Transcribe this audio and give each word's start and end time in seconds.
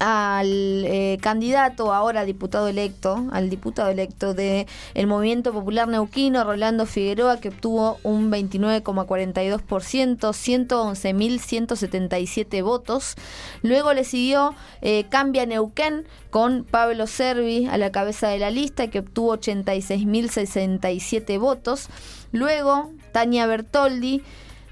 al 0.00 0.84
eh, 0.86 1.18
candidato, 1.20 1.92
ahora 1.92 2.24
diputado 2.24 2.66
electo, 2.68 3.26
al 3.32 3.50
diputado 3.50 3.90
electo 3.90 4.32
de 4.32 4.66
el 4.94 5.06
Movimiento 5.06 5.52
Popular 5.52 5.88
Neuquino, 5.88 6.42
Rolando 6.42 6.86
Figueroa, 6.86 7.38
que 7.38 7.50
obtuvo 7.50 7.98
un 8.02 8.32
29,42%, 8.32 10.18
111.177 10.18 12.64
votos. 12.64 13.16
Luego 13.62 13.92
le 13.92 14.04
siguió 14.04 14.54
eh, 14.80 15.04
Cambia 15.10 15.44
Neuquén 15.44 16.06
con 16.30 16.64
Pablo 16.64 17.06
Servi 17.06 17.66
a 17.66 17.76
la 17.76 17.92
cabeza 17.92 18.28
de 18.28 18.38
la 18.38 18.50
lista, 18.50 18.88
que 18.88 19.00
obtuvo 19.00 19.36
86.067 19.36 21.38
votos. 21.38 21.88
Luego, 22.32 22.90
Tania 23.12 23.46
Bertoldi 23.46 24.22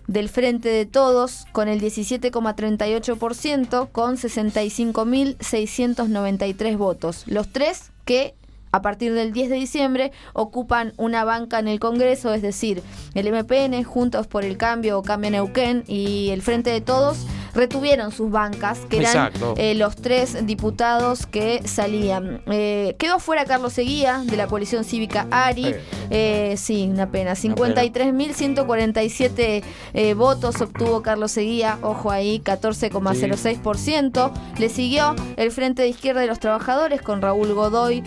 del 0.09 0.29
Frente 0.29 0.69
de 0.69 0.87
Todos 0.87 1.47
con 1.53 1.69
el 1.69 1.81
17,38% 1.81 3.93
con 3.93 4.17
65.693 4.17 6.77
votos. 6.77 7.23
Los 7.27 7.53
tres 7.53 7.93
que 8.05 8.35
a 8.73 8.83
partir 8.83 9.15
del 9.15 9.33
10 9.33 9.51
de 9.51 9.57
diciembre 9.57 10.13
ocupan 10.33 10.93
una 10.97 11.25
banca 11.25 11.59
en 11.59 11.67
el 11.69 11.81
Congreso, 11.81 12.33
es 12.35 12.43
decir, 12.43 12.83
el 13.15 13.33
MPN, 13.33 13.83
Juntos 13.85 14.27
por 14.27 14.45
el 14.45 14.57
Cambio 14.57 14.99
o 14.99 15.03
Cambio 15.03 15.31
Neuquén 15.31 15.85
y 15.87 16.31
el 16.31 16.43
Frente 16.43 16.71
de 16.71 16.81
Todos 16.81 17.19
retuvieron 17.59 18.13
sus 18.13 18.31
bancas, 18.31 18.79
que 18.89 18.99
eran 18.99 19.33
eh, 19.57 19.75
los 19.75 19.97
tres 19.97 20.47
diputados 20.47 21.27
que 21.27 21.67
salían. 21.67 22.41
Eh, 22.47 22.95
quedó 22.99 23.19
fuera 23.19 23.45
Carlos 23.45 23.73
Seguía 23.73 24.23
de 24.25 24.37
la 24.37 24.47
coalición 24.47 24.85
cívica 24.85 25.27
ARI. 25.33 25.75
Eh, 26.11 26.55
sí, 26.57 26.89
una 26.89 27.11
pena. 27.11 27.33
53.147 27.33 30.15
votos 30.15 30.61
obtuvo 30.61 31.03
Carlos 31.03 31.33
Seguía, 31.33 31.81
ojo 31.83 32.13
ahí, 32.13 32.41
14,06%. 32.45 34.31
Le 34.57 34.69
siguió 34.69 35.17
el 35.37 35.51
Frente 35.51 35.83
de 35.83 35.89
Izquierda 35.89 36.21
de 36.21 36.29
los 36.29 36.39
Trabajadores 36.39 37.03
con 37.03 37.21
Raúl 37.21 37.55
Godoy 37.55 38.05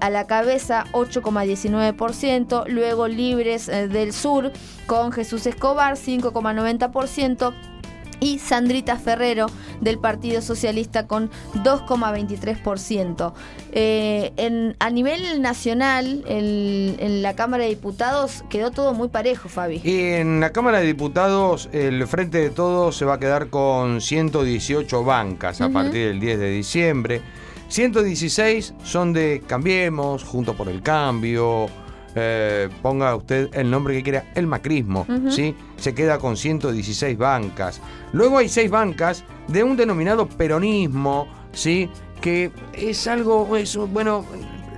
a 0.00 0.10
la 0.10 0.28
cabeza, 0.28 0.84
8,19%. 0.92 2.68
Luego 2.68 3.08
Libres 3.08 3.66
del 3.66 4.12
Sur 4.12 4.52
con 4.86 5.10
Jesús 5.10 5.46
Escobar, 5.46 5.96
5,90% 5.96 7.73
y 8.20 8.38
Sandrita 8.38 8.96
Ferrero 8.96 9.46
del 9.80 9.98
Partido 9.98 10.42
Socialista 10.42 11.06
con 11.06 11.30
2,23%. 11.54 13.32
Eh, 13.72 14.74
a 14.78 14.90
nivel 14.90 15.42
nacional, 15.42 16.24
en 16.26 17.22
la 17.22 17.34
Cámara 17.34 17.64
de 17.64 17.70
Diputados 17.70 18.44
quedó 18.48 18.70
todo 18.70 18.94
muy 18.94 19.08
parejo, 19.08 19.48
Fabi. 19.48 19.80
Y 19.84 20.00
en 20.12 20.40
la 20.40 20.50
Cámara 20.50 20.80
de 20.80 20.86
Diputados, 20.86 21.68
el 21.72 22.06
Frente 22.06 22.38
de 22.38 22.50
Todos 22.50 22.96
se 22.96 23.04
va 23.04 23.14
a 23.14 23.18
quedar 23.18 23.48
con 23.48 24.00
118 24.00 25.04
bancas 25.04 25.60
a 25.60 25.68
partir 25.70 26.08
del 26.08 26.20
10 26.20 26.38
de 26.38 26.50
diciembre. 26.50 27.20
116 27.68 28.74
son 28.84 29.12
de 29.12 29.42
Cambiemos, 29.46 30.22
Junto 30.22 30.54
por 30.54 30.68
el 30.68 30.82
Cambio, 30.82 31.68
eh, 32.14 32.68
ponga 32.82 33.14
usted 33.16 33.50
el 33.54 33.70
nombre 33.70 33.94
que 33.94 34.02
quiera, 34.02 34.30
el 34.34 34.46
macrismo, 34.46 35.06
¿sí? 35.30 35.54
Se 35.76 35.94
queda 35.94 36.18
con 36.18 36.36
116 36.36 37.18
bancas. 37.18 37.80
Luego 38.12 38.38
hay 38.38 38.48
seis 38.48 38.70
bancas 38.70 39.24
de 39.48 39.64
un 39.64 39.76
denominado 39.76 40.28
peronismo, 40.28 41.26
¿sí? 41.52 41.90
Que 42.20 42.52
es 42.72 43.06
algo, 43.06 43.56
eso, 43.56 43.86
bueno, 43.86 44.24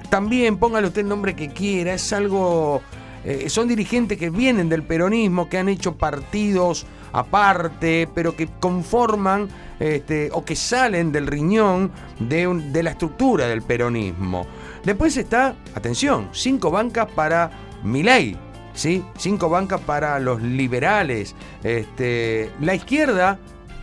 también 0.09 0.57
póngale 0.57 0.89
usted 0.89 1.03
el 1.03 1.09
nombre 1.09 1.35
que 1.35 1.49
quiera, 1.49 1.95
es 1.95 2.13
algo... 2.13 2.81
Eh, 3.25 3.51
son 3.51 3.67
dirigentes 3.67 4.19
que 4.19 4.31
vienen 4.31 4.69
del 4.69 4.85
peronismo, 4.85 5.49
que 5.49 5.59
han 5.59 5.69
hecho 5.69 5.97
partidos 5.97 6.87
aparte, 7.13 8.09
pero 8.15 8.37
que 8.37 8.49
conforman 8.61 9.49
este, 9.79 10.31
o 10.33 10.45
que 10.45 10.57
salen 10.57 11.13
del 11.13 11.27
riñón 11.27 11.91
de, 12.19 12.83
la 12.83 12.91
estructura 12.91 13.47
del 13.47 13.63
peronismo. 13.63 14.47
Después 14.85 15.17
está, 15.17 15.55
atención, 15.75 16.29
cinco 16.33 16.71
bancas 16.71 17.09
para 17.11 17.51
Milei, 17.83 18.37
¿sí? 18.75 19.05
Cinco 19.17 19.49
bancas 19.49 19.81
para 19.81 20.19
los 20.19 20.41
liberales. 20.41 21.35
Este, 21.63 22.51
la 22.61 22.75
izquierda, 22.75 23.39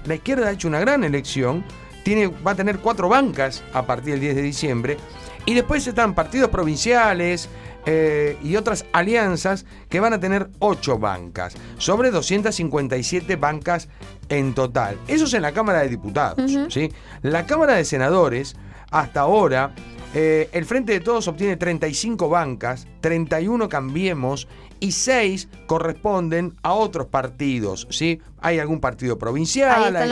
la 0.06 0.16
izquierda 0.16 0.47
ha 0.47 0.52
hecho 0.52 0.68
una 0.68 0.80
gran 0.80 1.03
elección, 1.03 1.64
tiene, 2.03 2.28
va 2.28 2.52
a 2.52 2.56
tener 2.56 2.80
cuatro 2.80 3.08
bancas 3.08 3.64
a 3.74 3.84
partir 3.84 4.14
del 4.14 4.22
10 4.22 4.36
de 4.36 4.42
diciembre. 4.42 4.97
Y 5.46 5.53
después 5.53 5.86
están 5.86 6.16
partidos 6.16 6.50
provinciales 6.50 7.50
eh, 7.86 8.38
y 8.42 8.56
otras 8.56 8.86
alianzas 8.94 9.66
que 9.90 10.00
van 10.00 10.14
a 10.14 10.20
tener 10.20 10.50
ocho 10.60 10.98
bancas, 10.98 11.54
sobre 11.78 12.12
257 12.12 13.36
bancas 13.36 13.90
en 14.30 14.54
total. 14.54 14.98
Eso 15.08 15.26
es 15.26 15.34
en 15.34 15.42
la 15.42 15.52
Cámara 15.52 15.82
de 15.82 15.90
Diputados. 15.90 16.52
¿sí? 16.70 16.92
La 17.22 17.46
Cámara 17.46 17.76
de 17.76 17.86
Senadores, 17.86 18.56
hasta 18.90 19.22
ahora, 19.22 19.74
eh, 20.14 20.50
el 20.52 20.66
Frente 20.66 20.94
de 20.94 21.00
Todos 21.00 21.28
obtiene 21.28 21.58
35 21.58 22.30
bancas, 22.30 22.88
31 23.02 23.68
cambiemos 23.68 24.48
y 24.80 24.92
6 24.92 25.50
corresponden 25.66 26.56
a 26.62 26.74
otros 26.74 27.08
partidos. 27.08 27.88
¿sí? 27.90 28.22
Hay 28.42 28.60
algún 28.60 28.80
partido 28.80 29.18
provincial. 29.18 29.72
Ahí 29.72 29.94
están 29.94 30.10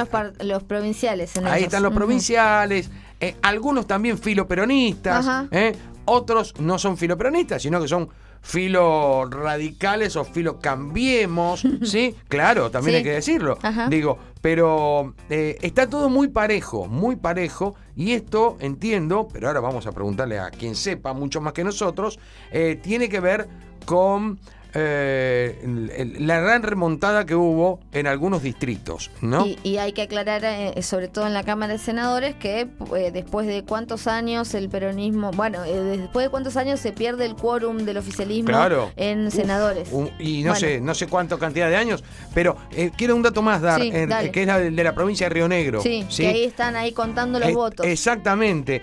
los, 0.48 0.64
provinciales. 0.64 1.38
ahí 1.38 1.64
están 1.64 1.84
los 1.84 1.94
provinciales. 1.94 2.90
Eh, 3.20 3.36
algunos 3.44 3.86
también 3.86 4.18
filoperonistas. 4.18 5.48
¿eh? 5.52 5.76
Otros 6.06 6.54
no 6.60 6.80
son 6.80 6.98
filoperonistas, 6.98 7.62
sino 7.62 7.82
que 7.82 7.88
son 7.88 8.10
filo 8.42 9.26
radicales 9.26 10.16
o 10.16 10.26
filo 10.26 10.60
cambiemos, 10.60 11.64
¿sí? 11.84 12.16
Claro, 12.28 12.72
también 12.72 12.98
hay 12.98 13.04
que 13.04 13.12
decirlo. 13.12 13.58
Digo, 13.90 14.18
pero 14.42 15.14
eh, 15.30 15.58
está 15.62 15.88
todo 15.88 16.10
muy 16.10 16.28
parejo, 16.28 16.88
muy 16.88 17.16
parejo, 17.16 17.76
y 17.96 18.14
esto 18.14 18.58
entiendo, 18.60 19.28
pero 19.32 19.48
ahora 19.48 19.60
vamos 19.60 19.86
a 19.86 19.92
preguntarle 19.92 20.40
a 20.40 20.50
quien 20.50 20.76
sepa 20.76 21.14
mucho 21.14 21.42
más 21.42 21.54
que 21.54 21.64
nosotros, 21.64 22.20
eh, 22.52 22.80
tiene 22.82 23.10
que 23.10 23.20
ver 23.20 23.48
con 23.86 24.40
eh, 24.74 26.16
la 26.20 26.40
gran 26.40 26.64
remontada 26.64 27.26
que 27.26 27.36
hubo 27.36 27.82
en 27.92 28.08
algunos 28.08 28.42
distritos, 28.42 29.12
¿no? 29.22 29.46
Y, 29.46 29.78
hay 29.78 29.92
que 29.92 30.04
aclarar, 30.04 30.44
eh, 30.46 30.82
sobre 30.82 31.10
todo 31.10 31.28
en 31.28 31.34
la 31.34 31.44
Cámara 31.44 31.74
de 31.74 31.80
Senadores, 31.80 32.36
que 32.36 32.70
eh, 32.96 33.12
después 33.12 33.48
de 33.48 33.64
cuántos 33.64 34.08
años 34.08 34.54
el 34.54 34.70
peronismo, 34.70 35.32
bueno, 35.32 35.64
después 35.64 36.26
de 36.26 36.30
cuántos 36.30 36.56
años 36.56 36.80
se 36.80 36.94
pierde 36.94 37.26
el 37.26 37.36
quórum 37.36 37.80
del 37.80 37.98
oficialismo 37.98 38.52
en 38.96 39.30
senadores. 39.32 39.90
y 40.20 40.44
no 40.44 40.56
sé, 40.56 40.80
no 40.80 40.94
sé 40.94 41.08
cuánto 41.08 41.38
cantidad 41.38 41.70
de 41.70 41.76
años, 41.76 42.04
pero 42.34 42.56
quiero 42.96 43.16
un 43.16 43.24
dato 43.24 43.42
más 43.42 43.62
dar, 43.62 43.82
que 43.82 44.42
es 44.42 44.48
la 44.48 44.60
de, 44.60 44.72
la 44.72 44.96
provincia 44.96 45.28
de 45.28 45.34
Río 45.34 45.50
Negro. 45.50 45.82
Sí, 45.82 46.06
que 46.16 46.28
ahí 46.28 46.44
están 46.46 46.78
ahí 46.78 46.94
contando 46.94 47.40
los 47.40 47.52
votos. 47.54 47.86
Exactamente. 47.86 48.82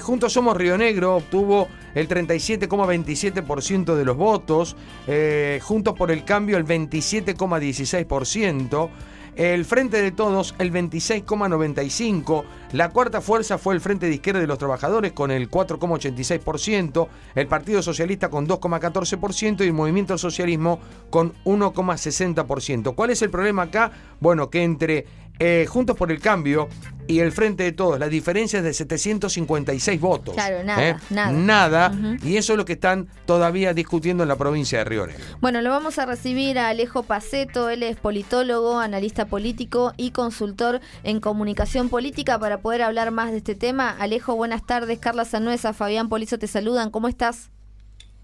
Juntos 0.00 0.32
Somos 0.32 0.56
Río 0.56 0.78
Negro 0.78 1.16
obtuvo 1.16 1.68
el 1.96 2.08
37,27% 2.08 3.96
de 3.96 4.04
los 4.04 4.16
votos, 4.18 4.76
eh, 5.06 5.60
Juntos 5.62 5.94
por 5.94 6.10
el 6.10 6.24
Cambio 6.24 6.58
el 6.58 6.66
27,16%, 6.66 8.90
el 9.34 9.64
Frente 9.64 10.02
de 10.02 10.12
Todos 10.12 10.54
el 10.58 10.70
26,95%, 10.72 12.44
la 12.72 12.90
cuarta 12.90 13.22
fuerza 13.22 13.56
fue 13.56 13.74
el 13.74 13.80
Frente 13.80 14.04
de 14.06 14.14
Izquierda 14.14 14.40
de 14.40 14.46
los 14.46 14.58
Trabajadores 14.58 15.12
con 15.12 15.30
el 15.30 15.50
4,86%, 15.50 17.08
el 17.34 17.46
Partido 17.46 17.80
Socialista 17.82 18.28
con 18.28 18.46
2,14% 18.46 19.64
y 19.64 19.68
el 19.68 19.72
Movimiento 19.72 20.18
Socialismo 20.18 20.78
con 21.08 21.32
1,60%. 21.44 22.94
¿Cuál 22.94 23.10
es 23.10 23.22
el 23.22 23.30
problema 23.30 23.62
acá? 23.62 23.90
Bueno, 24.20 24.50
que 24.50 24.62
entre 24.62 25.06
eh, 25.38 25.66
Juntos 25.68 25.96
por 25.96 26.10
el 26.10 26.20
Cambio 26.20 26.68
y 27.06 27.20
el 27.20 27.32
Frente 27.32 27.62
de 27.62 27.72
Todos, 27.72 27.98
la 27.98 28.08
diferencia 28.08 28.58
es 28.58 28.64
de 28.64 28.72
756 28.72 30.00
votos. 30.00 30.34
Claro, 30.34 30.64
nada. 30.64 30.88
¿eh? 30.88 30.96
Nada. 31.10 31.32
nada 31.32 32.18
Y 32.22 32.36
eso 32.36 32.52
es 32.52 32.56
lo 32.56 32.64
que 32.64 32.74
están 32.74 33.08
todavía 33.26 33.74
discutiendo 33.74 34.22
en 34.22 34.28
la 34.28 34.36
provincia 34.36 34.78
de 34.78 34.84
Río 34.84 35.06
Negro. 35.06 35.24
Bueno, 35.40 35.62
lo 35.62 35.70
vamos 35.70 35.98
a 35.98 36.06
recibir 36.06 36.58
a 36.58 36.68
Alejo 36.68 37.02
Paceto, 37.02 37.70
él 37.70 37.82
es 37.82 37.96
politólogo, 37.96 38.80
analista 38.80 39.26
político 39.26 39.92
y 39.96 40.10
consultor 40.10 40.80
en 41.04 41.20
comunicación 41.20 41.88
política 41.88 42.38
para 42.38 42.58
poder 42.58 42.82
hablar 42.82 43.10
más 43.10 43.30
de 43.30 43.38
este 43.38 43.54
tema. 43.54 43.90
Alejo, 43.90 44.34
buenas 44.34 44.64
tardes. 44.66 44.98
Carla 44.98 45.24
Sanuesa, 45.24 45.72
Fabián 45.72 46.08
Polizo 46.08 46.38
te 46.38 46.46
saludan. 46.46 46.90
¿Cómo 46.90 47.08
estás? 47.08 47.50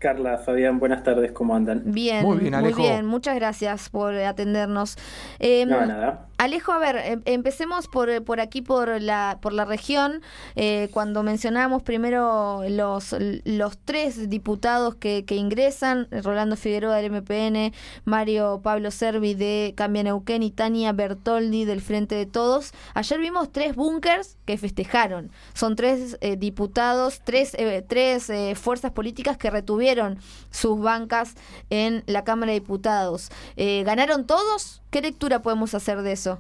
Carla, 0.03 0.39
Fabián, 0.39 0.81
buenas 0.81 1.05
tardes, 1.05 1.31
¿cómo 1.31 1.55
andan? 1.55 1.83
Bien, 1.87 2.25
muy 2.25 2.39
bien, 2.39 2.55
Alejo. 2.57 2.81
muy 2.81 2.89
bien. 2.89 3.07
muchas 3.07 3.37
gracias 3.37 3.89
por 3.89 4.13
atendernos. 4.17 4.97
Eh, 5.39 5.65
no, 5.65 5.87
nada. 5.87 6.27
Alejo, 6.43 6.73
a 6.73 6.79
ver, 6.79 6.97
em, 6.97 7.23
empecemos 7.25 7.87
por, 7.87 8.25
por 8.25 8.41
aquí, 8.41 8.63
por 8.63 9.01
la, 9.01 9.39
por 9.41 9.53
la 9.53 9.65
región. 9.65 10.23
Eh, 10.57 10.89
cuando 10.93 11.23
mencionamos 11.23 11.85
primero 11.85 12.65
los, 12.69 13.15
los 13.45 13.79
tres 13.79 14.29
diputados 14.29 14.97
que, 14.97 15.25
que, 15.25 15.37
ingresan, 15.37 16.09
Rolando 16.11 16.57
Figueroa 16.57 16.97
del 16.97 17.13
MPN, 17.13 17.73
Mario 18.05 18.59
Pablo 18.61 18.91
Servi 18.91 19.35
de 19.35 19.73
Cambia 19.77 20.03
Neuquén 20.03 20.43
y 20.43 20.51
Tania 20.51 20.91
Bertoldi 20.91 21.65
del 21.65 21.81
Frente 21.81 22.17
de 22.17 22.27
Todos. 22.27 22.73
Ayer 22.95 23.21
vimos 23.21 23.53
tres 23.53 23.77
búnkers 23.77 24.37
que 24.45 24.59
festejaron. 24.59 25.31
Son 25.55 25.77
tres 25.77 26.19
eh, 26.23 26.37
diputados, 26.37 27.21
tres, 27.23 27.55
eh, 27.55 27.85
tres 27.87 28.33
fuerzas 28.59 28.91
políticas 28.91 29.37
que 29.37 29.49
retuvieron 29.49 30.19
sus 30.51 30.81
bancas 30.81 31.37
en 31.71 32.03
la 32.07 32.25
Cámara 32.25 32.51
de 32.51 32.59
Diputados. 32.59 33.31
¿Ganaron 33.57 34.27
todos? 34.27 34.83
¿Qué 34.91 35.01
lectura 35.01 35.41
podemos 35.41 35.75
hacer 35.75 36.03
de 36.03 36.13
eso? 36.13 36.32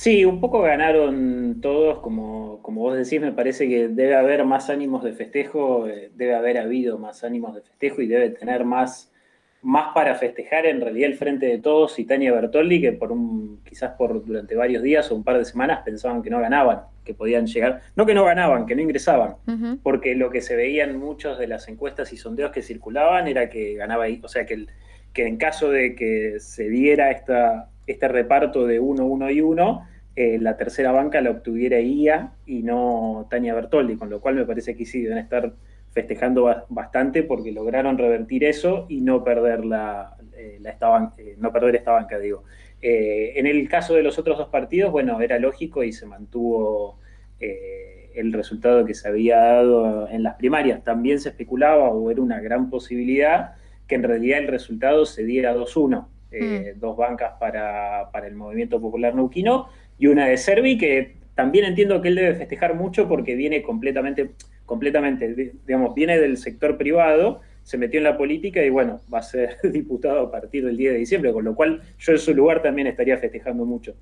Sí, 0.00 0.24
un 0.24 0.40
poco 0.40 0.62
ganaron 0.62 1.60
todos, 1.60 1.98
como, 1.98 2.62
como 2.62 2.80
vos 2.80 2.96
decís, 2.96 3.20
me 3.20 3.32
parece 3.32 3.68
que 3.68 3.88
debe 3.88 4.14
haber 4.14 4.46
más 4.46 4.70
ánimos 4.70 5.04
de 5.04 5.12
festejo, 5.12 5.86
eh, 5.88 6.10
debe 6.14 6.34
haber 6.34 6.56
habido 6.56 6.96
más 6.96 7.22
ánimos 7.22 7.54
de 7.54 7.60
festejo 7.60 8.00
y 8.00 8.06
debe 8.06 8.30
tener 8.30 8.64
más, 8.64 9.12
más 9.60 9.92
para 9.94 10.14
festejar 10.14 10.64
en 10.64 10.80
realidad 10.80 11.10
el 11.10 11.18
frente 11.18 11.44
de 11.44 11.58
todos 11.58 11.98
y 11.98 12.06
Tania 12.06 12.32
Bertoldi, 12.32 12.80
que 12.80 12.92
por 12.92 13.12
un, 13.12 13.60
quizás 13.62 13.90
por 13.98 14.24
durante 14.24 14.54
varios 14.54 14.82
días 14.82 15.10
o 15.10 15.16
un 15.16 15.22
par 15.22 15.36
de 15.36 15.44
semanas 15.44 15.82
pensaban 15.84 16.22
que 16.22 16.30
no 16.30 16.40
ganaban, 16.40 16.80
que 17.04 17.12
podían 17.12 17.46
llegar, 17.46 17.82
no 17.94 18.06
que 18.06 18.14
no 18.14 18.24
ganaban, 18.24 18.64
que 18.64 18.76
no 18.76 18.80
ingresaban, 18.80 19.34
porque 19.82 20.14
lo 20.14 20.30
que 20.30 20.40
se 20.40 20.56
veía 20.56 20.84
en 20.84 20.98
muchas 20.98 21.38
de 21.38 21.46
las 21.46 21.68
encuestas 21.68 22.10
y 22.14 22.16
sondeos 22.16 22.52
que 22.52 22.62
circulaban 22.62 23.28
era 23.28 23.50
que 23.50 23.74
ganaba 23.74 24.04
ahí, 24.04 24.18
o 24.24 24.28
sea 24.28 24.46
que, 24.46 24.64
que 25.12 25.26
en 25.26 25.36
caso 25.36 25.70
de 25.70 25.94
que 25.94 26.40
se 26.40 26.70
diera 26.70 27.10
esta 27.10 27.68
este 27.90 28.08
reparto 28.08 28.66
de 28.66 28.80
uno, 28.80 29.04
uno 29.06 29.30
y 29.30 29.40
uno, 29.40 29.86
eh, 30.16 30.38
la 30.40 30.56
tercera 30.56 30.92
banca 30.92 31.20
la 31.20 31.30
obtuviera 31.30 31.80
IA 31.80 32.32
y 32.46 32.62
no 32.62 33.26
Tania 33.30 33.54
Bertoldi, 33.54 33.96
con 33.96 34.10
lo 34.10 34.20
cual 34.20 34.34
me 34.34 34.44
parece 34.44 34.76
que 34.76 34.84
sí 34.84 35.02
deben 35.02 35.18
estar 35.18 35.52
festejando 35.92 36.66
bastante 36.68 37.22
porque 37.22 37.52
lograron 37.52 37.98
revertir 37.98 38.44
eso 38.44 38.86
y 38.88 39.00
no 39.00 39.24
perder 39.24 39.64
la, 39.64 40.16
eh, 40.36 40.60
esta 40.64 41.14
eh, 41.18 41.36
no 41.38 41.52
perder 41.52 41.76
esta 41.76 41.92
banca, 41.92 42.18
digo. 42.18 42.44
en 42.82 43.46
el 43.46 43.68
caso 43.68 43.94
de 43.94 44.02
los 44.02 44.18
otros 44.18 44.38
dos 44.38 44.48
partidos, 44.48 44.92
bueno, 44.92 45.20
era 45.20 45.38
lógico 45.38 45.84
y 45.84 45.92
se 45.92 46.06
mantuvo 46.06 46.98
el 47.40 48.32
resultado 48.32 48.84
que 48.84 48.94
se 48.94 49.08
había 49.08 49.36
dado 49.36 50.08
en 50.08 50.22
las 50.22 50.34
primarias. 50.36 50.82
También 50.84 51.20
se 51.20 51.30
especulaba 51.30 51.88
o 51.90 52.10
era 52.10 52.20
una 52.20 52.40
gran 52.40 52.68
posibilidad 52.70 53.54
que 53.86 53.94
en 53.96 54.02
realidad 54.02 54.38
el 54.38 54.48
resultado 54.48 55.06
se 55.06 55.24
diera 55.24 55.54
2-1. 55.54 56.06
Mm. 56.32 56.78
dos 56.78 56.96
bancas 56.96 57.32
para, 57.40 58.10
para, 58.12 58.26
el 58.28 58.36
movimiento 58.36 58.80
popular 58.80 59.14
neuquino 59.14 59.68
y 59.98 60.06
una 60.06 60.26
de 60.26 60.36
Servi 60.36 60.78
que 60.78 61.16
también 61.34 61.64
entiendo 61.64 62.00
que 62.00 62.08
él 62.08 62.14
debe 62.14 62.34
festejar 62.34 62.74
mucho 62.74 63.08
porque 63.08 63.34
viene 63.34 63.62
completamente, 63.62 64.30
completamente, 64.66 65.54
digamos, 65.66 65.94
viene 65.94 66.18
del 66.18 66.36
sector 66.36 66.76
privado, 66.76 67.40
se 67.62 67.78
metió 67.78 67.98
en 67.98 68.04
la 68.04 68.16
política 68.16 68.62
y 68.62 68.70
bueno, 68.70 69.00
va 69.12 69.18
a 69.18 69.22
ser 69.22 69.56
diputado 69.72 70.20
a 70.20 70.30
partir 70.30 70.64
del 70.64 70.76
10 70.76 70.92
de 70.92 70.98
diciembre, 70.98 71.32
con 71.32 71.44
lo 71.44 71.54
cual 71.54 71.82
yo 71.98 72.12
en 72.12 72.18
su 72.18 72.34
lugar 72.34 72.62
también 72.62 72.86
estaría 72.86 73.16
festejando 73.18 73.64
mucho. 73.64 73.94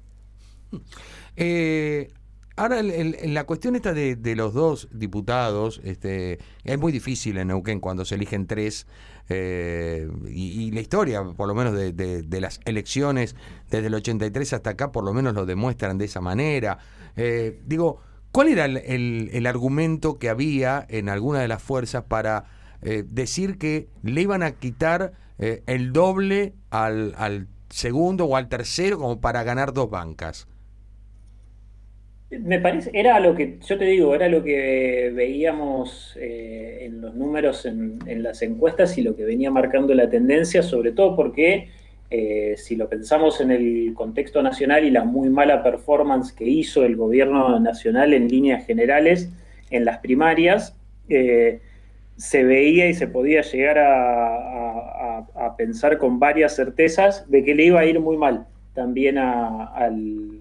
Eh, 1.36 2.08
Ahora, 2.58 2.82
la 2.82 3.44
cuestión 3.44 3.76
esta 3.76 3.92
de, 3.92 4.34
los 4.34 4.52
dos 4.52 4.88
diputados, 4.90 5.80
este, 5.84 6.40
es 6.64 6.76
muy 6.76 6.90
difícil 6.90 7.38
en 7.38 7.48
Neuquén 7.48 7.78
cuando 7.78 8.04
se 8.04 8.16
eligen 8.16 8.48
tres, 8.48 8.88
eh, 9.28 10.10
y, 10.28 10.72
la 10.72 10.80
historia, 10.80 11.22
por 11.22 11.46
lo 11.46 11.54
menos 11.54 11.74
de, 11.74 12.40
las 12.40 12.60
elecciones 12.64 13.36
desde 13.70 13.86
el 13.86 13.94
83 13.94 14.54
hasta 14.54 14.70
acá, 14.70 14.90
por 14.90 15.04
lo 15.04 15.14
menos 15.14 15.34
lo 15.34 15.46
demuestran 15.46 15.98
de 15.98 16.06
esa 16.06 16.20
manera. 16.20 16.78
Eh, 17.14 17.60
digo, 17.64 18.00
¿cuál 18.32 18.48
era 18.48 18.64
el, 18.64 19.46
argumento 19.46 20.18
que 20.18 20.28
había 20.28 20.84
en 20.88 21.08
alguna 21.08 21.38
de 21.38 21.46
las 21.46 21.62
fuerzas 21.62 22.04
para 22.08 22.46
eh, 22.82 23.04
decir 23.08 23.58
que 23.58 23.88
le 24.02 24.22
iban 24.22 24.42
a 24.42 24.50
quitar 24.50 25.12
el 25.38 25.92
doble 25.92 26.54
al, 26.70 27.14
al 27.16 27.46
segundo 27.70 28.24
o 28.24 28.34
al 28.34 28.48
tercero 28.48 28.98
como 28.98 29.20
para 29.20 29.44
ganar 29.44 29.72
dos 29.72 29.88
bancas? 29.88 30.48
Me 32.30 32.60
parece, 32.60 32.90
era 32.92 33.18
lo 33.20 33.34
que, 33.34 33.58
yo 33.66 33.78
te 33.78 33.86
digo, 33.86 34.14
era 34.14 34.28
lo 34.28 34.44
que 34.44 35.10
veíamos 35.14 36.14
eh, 36.20 36.80
en 36.82 37.00
los 37.00 37.14
números 37.14 37.64
en, 37.64 37.98
las 38.22 38.42
encuestas 38.42 38.98
y 38.98 39.02
lo 39.02 39.16
que 39.16 39.24
venía 39.24 39.50
marcando 39.50 39.94
la 39.94 40.10
tendencia, 40.10 40.62
sobre 40.62 40.92
todo 40.92 41.16
porque 41.16 41.70
eh, 42.10 42.54
si 42.58 42.76
lo 42.76 42.86
pensamos 42.90 43.40
en 43.40 43.50
el 43.50 43.94
contexto 43.94 44.42
nacional 44.42 44.84
y 44.84 44.90
la 44.90 45.04
muy 45.04 45.30
mala 45.30 45.62
performance 45.62 46.32
que 46.32 46.44
hizo 46.44 46.84
el 46.84 46.96
gobierno 46.96 47.58
nacional 47.60 48.12
en 48.12 48.28
líneas 48.28 48.66
generales 48.66 49.30
en 49.70 49.86
las 49.86 49.98
primarias, 49.98 50.76
eh, 51.08 51.60
se 52.16 52.44
veía 52.44 52.88
y 52.90 52.94
se 52.94 53.08
podía 53.08 53.40
llegar 53.40 53.78
a, 53.78 55.54
pensar 55.56 55.98
con 55.98 56.20
varias 56.20 56.54
certezas 56.54 57.28
de 57.28 57.42
que 57.42 57.54
le 57.54 57.64
iba 57.64 57.80
a 57.80 57.84
ir 57.84 57.98
muy 57.98 58.16
mal 58.16 58.46
también 58.74 59.18
al 59.18 60.37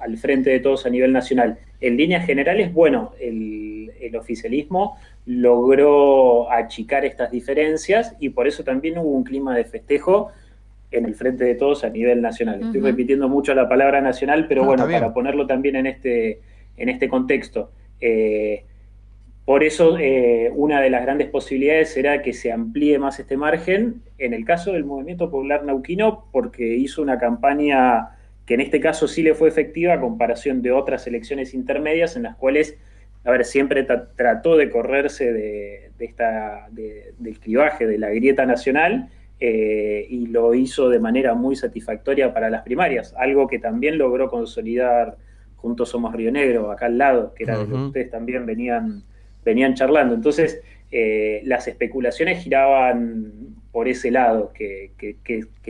al, 0.00 0.16
frente 0.18 0.50
de 0.50 0.60
todos 0.60 0.86
a 0.86 0.90
nivel 0.90 1.12
nacional. 1.12 1.58
En 1.80 1.96
líneas 1.96 2.26
generales, 2.26 2.72
bueno, 2.72 3.12
el, 3.20 3.70
oficialismo 4.18 4.98
logró 5.24 6.52
achicar 6.52 7.06
estas 7.06 7.30
diferencias 7.30 8.14
y 8.20 8.28
por 8.28 8.46
eso 8.46 8.62
también 8.62 8.98
hubo 8.98 9.08
un 9.08 9.24
clima 9.24 9.56
de 9.56 9.64
festejo 9.64 10.30
en 10.90 11.06
el 11.06 11.14
frente 11.14 11.44
de 11.44 11.54
todos 11.54 11.82
a 11.84 11.88
nivel 11.88 12.20
nacional. 12.20 12.60
Estoy 12.60 12.82
repitiendo 12.82 13.28
mucho 13.30 13.54
la 13.54 13.70
palabra 13.70 14.02
nacional, 14.02 14.46
pero 14.48 14.64
bueno, 14.64 14.86
para 14.86 15.14
ponerlo 15.14 15.46
también 15.46 15.76
en 15.76 15.86
este, 15.86 16.40
en 16.76 16.90
este 16.90 17.08
contexto. 17.08 17.70
Eh, 18.02 18.64
por 19.46 19.64
eso, 19.64 19.96
eh, 19.98 20.52
una 20.54 20.82
de 20.82 20.90
las 20.90 21.02
grandes 21.02 21.30
posibilidades 21.30 21.94
será 21.94 22.20
que 22.20 22.34
se 22.34 22.52
amplíe 22.52 22.98
más 22.98 23.18
este 23.18 23.38
margen. 23.38 24.02
En 24.18 24.34
el 24.34 24.44
caso 24.44 24.72
del 24.72 24.84
Movimiento 24.84 25.30
Popular 25.30 25.64
Nauquino, 25.64 26.26
porque 26.32 26.76
hizo 26.76 27.00
una 27.00 27.18
campaña 27.18 28.10
que 28.46 28.54
en 28.54 28.60
este 28.60 28.80
caso 28.80 29.06
sí 29.08 29.22
le 29.22 29.34
fue 29.34 29.48
efectiva 29.48 29.94
a 29.94 30.00
comparación 30.00 30.62
de 30.62 30.72
otras 30.72 31.06
elecciones 31.06 31.54
intermedias 31.54 32.16
en 32.16 32.24
las 32.24 32.36
cuales, 32.36 32.76
a 33.24 33.30
ver, 33.30 33.44
siempre 33.44 33.86
trató 34.16 34.56
de 34.56 34.70
correrse 34.70 35.32
de, 35.32 35.90
esta, 35.98 36.68
del 36.70 37.38
clivaje, 37.38 37.86
de 37.86 37.98
la 37.98 38.10
grieta 38.10 38.44
nacional, 38.44 39.08
eh, 39.38 40.06
y 40.08 40.26
lo 40.28 40.54
hizo 40.54 40.88
de 40.88 41.00
manera 41.00 41.34
muy 41.34 41.56
satisfactoria 41.56 42.32
para 42.32 42.48
las 42.48 42.62
primarias, 42.62 43.14
algo 43.16 43.48
que 43.48 43.58
también 43.58 43.98
logró 43.98 44.28
consolidar 44.28 45.16
Juntos 45.56 45.90
Somos 45.90 46.12
Río 46.14 46.30
Negro, 46.32 46.70
acá 46.70 46.86
al 46.86 46.98
lado, 46.98 47.34
que 47.34 47.44
era 47.44 47.58
de 47.58 47.66
lo 47.66 47.76
que 47.76 47.82
ustedes 47.84 48.10
también 48.10 48.46
venían, 48.46 49.04
venían 49.44 49.74
charlando. 49.74 50.14
Entonces, 50.14 50.60
eh, 50.90 51.40
las 51.44 51.68
especulaciones 51.68 52.42
giraban 52.42 53.54
por 53.72 53.88
ese 53.88 54.10
lado, 54.10 54.52
que, 54.52 54.92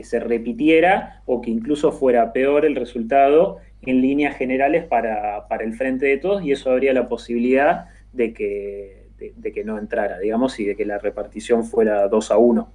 se 0.03 0.19
repitiera 0.19 1.21
o 1.25 1.41
que 1.41 1.49
incluso 1.49 1.93
fuera 1.93 2.33
peor 2.33 2.65
el 2.65 2.75
resultado 2.75 3.57
en 3.81 4.01
líneas 4.01 4.35
generales 4.37 4.85
para, 4.85 5.45
el 5.61 5.73
frente 5.73 6.05
de 6.05 6.17
todos 6.17 6.43
y 6.43 6.51
eso 6.51 6.69
habría 6.71 6.93
la 6.93 7.07
posibilidad 7.07 7.85
de 8.11 8.33
que, 8.33 9.07
de, 9.17 9.51
que 9.53 9.63
no 9.63 9.79
entrara, 9.79 10.19
digamos, 10.19 10.59
y 10.59 10.65
de 10.65 10.75
que 10.75 10.85
la 10.85 10.97
repartición 10.97 11.63
fuera 11.63 12.07
2 12.09 12.31
a 12.31 12.37
1. 12.37 12.71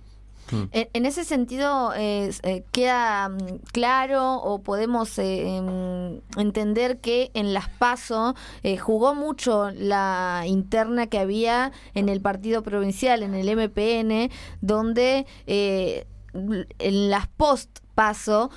Mm. 0.51 0.65
En, 0.73 1.07
ese 1.07 1.25
sentido, 1.25 1.93
eh, 1.97 2.31
¿queda 2.73 3.29
mm, 3.29 3.59
claro 3.73 4.37
o 4.37 4.63
podemos 4.63 5.19
eh, 5.19 5.57
em, 5.57 6.21
entender 6.37 6.99
que 6.99 7.31
en 7.35 7.55
las 7.55 7.69
PASO 7.69 8.35
eh, 8.63 8.77
jugó 8.77 9.15
mucho 9.15 9.71
la 9.71 10.45
interna 10.47 11.07
que 11.07 11.19
había 11.19 11.73
en 11.95 12.09
el 12.09 12.21
partido 12.21 12.63
provincial, 12.63 13.23
en 13.23 13.35
el 13.35 13.49
MPN, 13.57 14.31
donde 14.61 15.27
en 15.47 17.11
las 17.11 17.27
post 17.27 17.81
paso, 17.95 18.51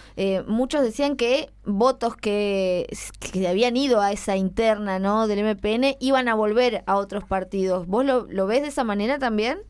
muchos 0.46 0.84
decían 0.84 1.16
que 1.16 1.50
votos 1.66 2.16
que, 2.16 2.88
que, 3.20 3.48
habían 3.48 3.76
ido 3.76 4.02
a 4.02 4.12
esa 4.12 4.36
interna 4.36 5.00
¿no? 5.00 5.28
del 5.28 5.44
MPN 5.44 5.96
iban 6.00 6.28
a 6.28 6.36
volver 6.36 6.84
a 6.86 6.98
otros 6.98 7.24
partidos. 7.24 7.88
¿Vos 7.88 8.06
lo, 8.06 8.28
lo 8.30 8.46
ves 8.46 8.62
de 8.62 8.68
esa 8.68 8.84
manera 8.84 9.18
también? 9.18 9.64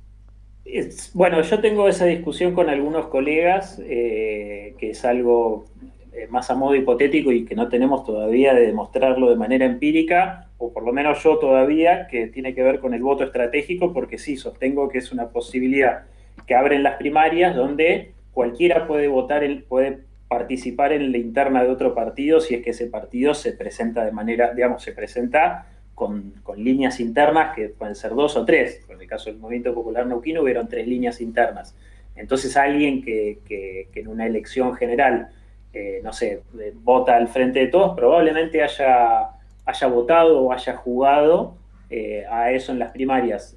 Bueno, 1.14 1.42
yo 1.42 1.60
tengo 1.60 1.88
esa 1.88 2.06
discusión 2.06 2.54
con 2.54 2.70
algunos 2.70 3.08
colegas, 3.08 3.82
eh, 3.84 4.76
que 4.78 4.92
es 4.92 5.04
algo 5.06 5.66
eh, 6.14 6.28
más 6.30 6.50
a 6.52 6.56
modo 6.56 6.76
hipotético 6.76 7.32
y 7.32 7.46
que 7.46 7.56
no 7.56 7.68
tenemos 7.68 8.04
todavía 8.06 8.54
de 8.54 8.68
demostrarlo 8.68 9.30
de 9.30 9.36
manera 9.36 9.66
empírica, 9.66 10.50
o 10.58 10.72
por 10.72 10.84
lo 10.84 10.94
menos 10.94 11.24
yo 11.24 11.38
todavía, 11.40 12.08
que 12.08 12.28
tiene 12.28 12.54
que 12.54 12.64
ver 12.64 12.80
con 12.80 12.94
el 12.94 13.02
voto 13.02 13.24
estratégico, 13.24 13.94
porque 13.94 14.18
sí, 14.18 14.38
sostengo 14.38 14.90
que 14.90 15.00
es 15.00 15.12
una 15.12 15.30
posibilidad 15.30 16.04
que 16.46 16.56
abren 16.56 16.84
las 16.84 16.98
primarias 16.98 17.56
donde 17.56 18.12
cualquiera 18.34 18.88
puede 18.88 19.08
votar, 19.08 19.44
puede 19.68 20.00
participar 20.28 20.94
en 20.94 21.12
la 21.12 21.18
interna 21.18 21.64
de 21.64 21.70
otro 21.70 21.94
partido 21.94 22.40
si 22.40 22.56
es 22.56 22.64
que 22.64 22.70
ese 22.70 22.88
partido 22.88 23.34
se 23.34 23.52
presenta 23.52 24.06
de 24.06 24.12
manera, 24.12 24.54
digamos, 24.54 24.84
se 24.84 24.94
presenta 24.94 25.68
con, 25.96 26.34
líneas 26.58 27.00
internas 27.00 27.56
que 27.56 27.70
pueden 27.70 27.96
ser 27.96 28.14
dos 28.14 28.36
o 28.36 28.46
tres. 28.46 28.86
En 28.90 29.00
el 29.00 29.08
caso 29.08 29.30
del 29.30 29.40
Movimiento 29.40 29.74
Popular 29.74 30.06
Neuquino 30.06 30.42
hubieron 30.42 30.68
tres 30.68 30.88
líneas 30.88 31.22
internas. 31.22 31.76
Entonces 32.16 32.58
alguien 32.58 33.04
que, 33.04 33.88
en 33.94 34.08
una 34.08 34.26
elección 34.26 34.74
general, 34.76 35.30
eh, 35.74 36.02
no 36.04 36.12
sé, 36.12 36.44
eh, 36.60 36.74
vota 36.76 37.16
al 37.16 37.28
frente 37.28 37.60
de 37.60 37.68
todos, 37.68 37.96
probablemente 37.96 38.62
haya, 38.62 39.30
haya 39.66 39.88
votado 39.88 40.42
o 40.42 40.52
haya 40.52 40.76
jugado 40.76 41.56
eh, 41.90 42.26
a 42.30 42.52
eso 42.52 42.72
en 42.72 42.80
las 42.80 42.92
primarias. 42.92 43.56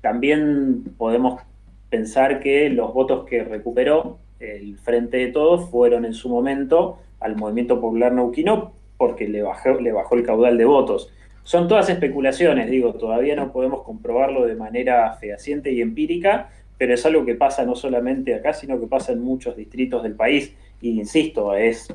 también 0.00 0.84
podemos 0.98 1.40
pensar 1.88 2.40
que 2.40 2.68
los 2.68 2.92
votos 2.92 3.24
que 3.24 3.42
recuperó 3.42 4.18
el 4.38 4.76
frente 4.76 5.16
de 5.16 5.28
todos 5.28 5.70
fueron 5.70 6.04
en 6.04 6.12
su 6.12 6.28
momento 6.28 6.98
al 7.20 7.36
Movimiento 7.36 7.80
Popular 7.80 8.12
Neuquino 8.12 8.74
porque 8.96 9.28
le 9.28 9.42
bajó, 9.42 9.80
le 9.80 9.92
bajó 9.92 10.14
el 10.14 10.24
caudal 10.24 10.56
de 10.58 10.64
votos. 10.64 11.10
Son 11.42 11.68
todas 11.68 11.88
especulaciones, 11.90 12.70
digo, 12.70 12.94
todavía 12.94 13.36
no 13.36 13.52
podemos 13.52 13.82
comprobarlo 13.82 14.46
de 14.46 14.54
manera 14.54 15.12
fehaciente 15.20 15.72
y 15.72 15.82
empírica, 15.82 16.50
pero 16.78 16.94
es 16.94 17.04
algo 17.04 17.24
que 17.24 17.34
pasa 17.34 17.64
no 17.64 17.74
solamente 17.74 18.34
acá, 18.34 18.52
sino 18.54 18.80
que 18.80 18.86
pasa 18.86 19.12
en 19.12 19.20
muchos 19.20 19.56
distritos 19.56 20.02
del 20.02 20.14
país. 20.14 20.54
Y 20.80 20.98
insisto, 20.98 21.54
es 21.54 21.94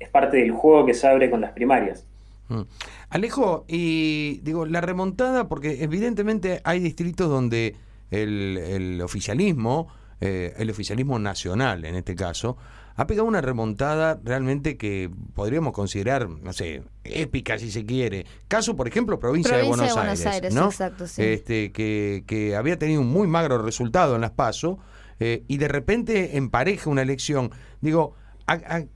es 0.00 0.08
parte 0.08 0.38
del 0.38 0.50
juego 0.50 0.86
que 0.86 0.94
se 0.94 1.06
abre 1.06 1.30
con 1.30 1.42
las 1.42 1.52
primarias. 1.52 2.04
Mm. 2.48 2.62
Alejo, 3.10 3.64
y 3.68 4.40
digo, 4.42 4.66
la 4.66 4.80
remontada, 4.80 5.46
porque 5.48 5.84
evidentemente 5.84 6.60
hay 6.64 6.80
distritos 6.80 7.28
donde 7.28 7.76
el, 8.10 9.00
oficialismo, 9.04 9.88
eh, 10.20 10.54
el 10.56 10.70
oficialismo 10.70 11.18
nacional 11.18 11.84
en 11.84 11.94
este 11.94 12.16
caso, 12.16 12.56
ha 12.96 13.06
pegado 13.06 13.26
una 13.26 13.40
remontada 13.40 14.20
realmente 14.22 14.76
que 14.76 15.10
podríamos 15.34 15.72
considerar, 15.72 16.28
no 16.28 16.52
sé, 16.52 16.82
épica 17.04 17.58
si 17.58 17.70
se 17.70 17.86
quiere. 17.86 18.26
Caso, 18.48 18.76
por 18.76 18.88
ejemplo, 18.88 19.18
provincia, 19.18 19.56
de 19.56 19.64
Buenos, 19.64 19.96
Aires, 20.26 20.54
¿no? 20.54 20.70
este, 21.16 21.72
que, 21.72 22.24
que, 22.26 22.56
había 22.56 22.78
tenido 22.78 23.00
un 23.00 23.08
muy 23.08 23.26
magro 23.26 23.62
resultado 23.62 24.14
en 24.14 24.20
las 24.20 24.32
PASO 24.32 24.78
eh, 25.18 25.44
y 25.48 25.58
de 25.58 25.68
repente 25.68 26.36
empareja 26.36 26.90
una 26.90 27.02
elección. 27.02 27.50
Digo, 27.80 28.14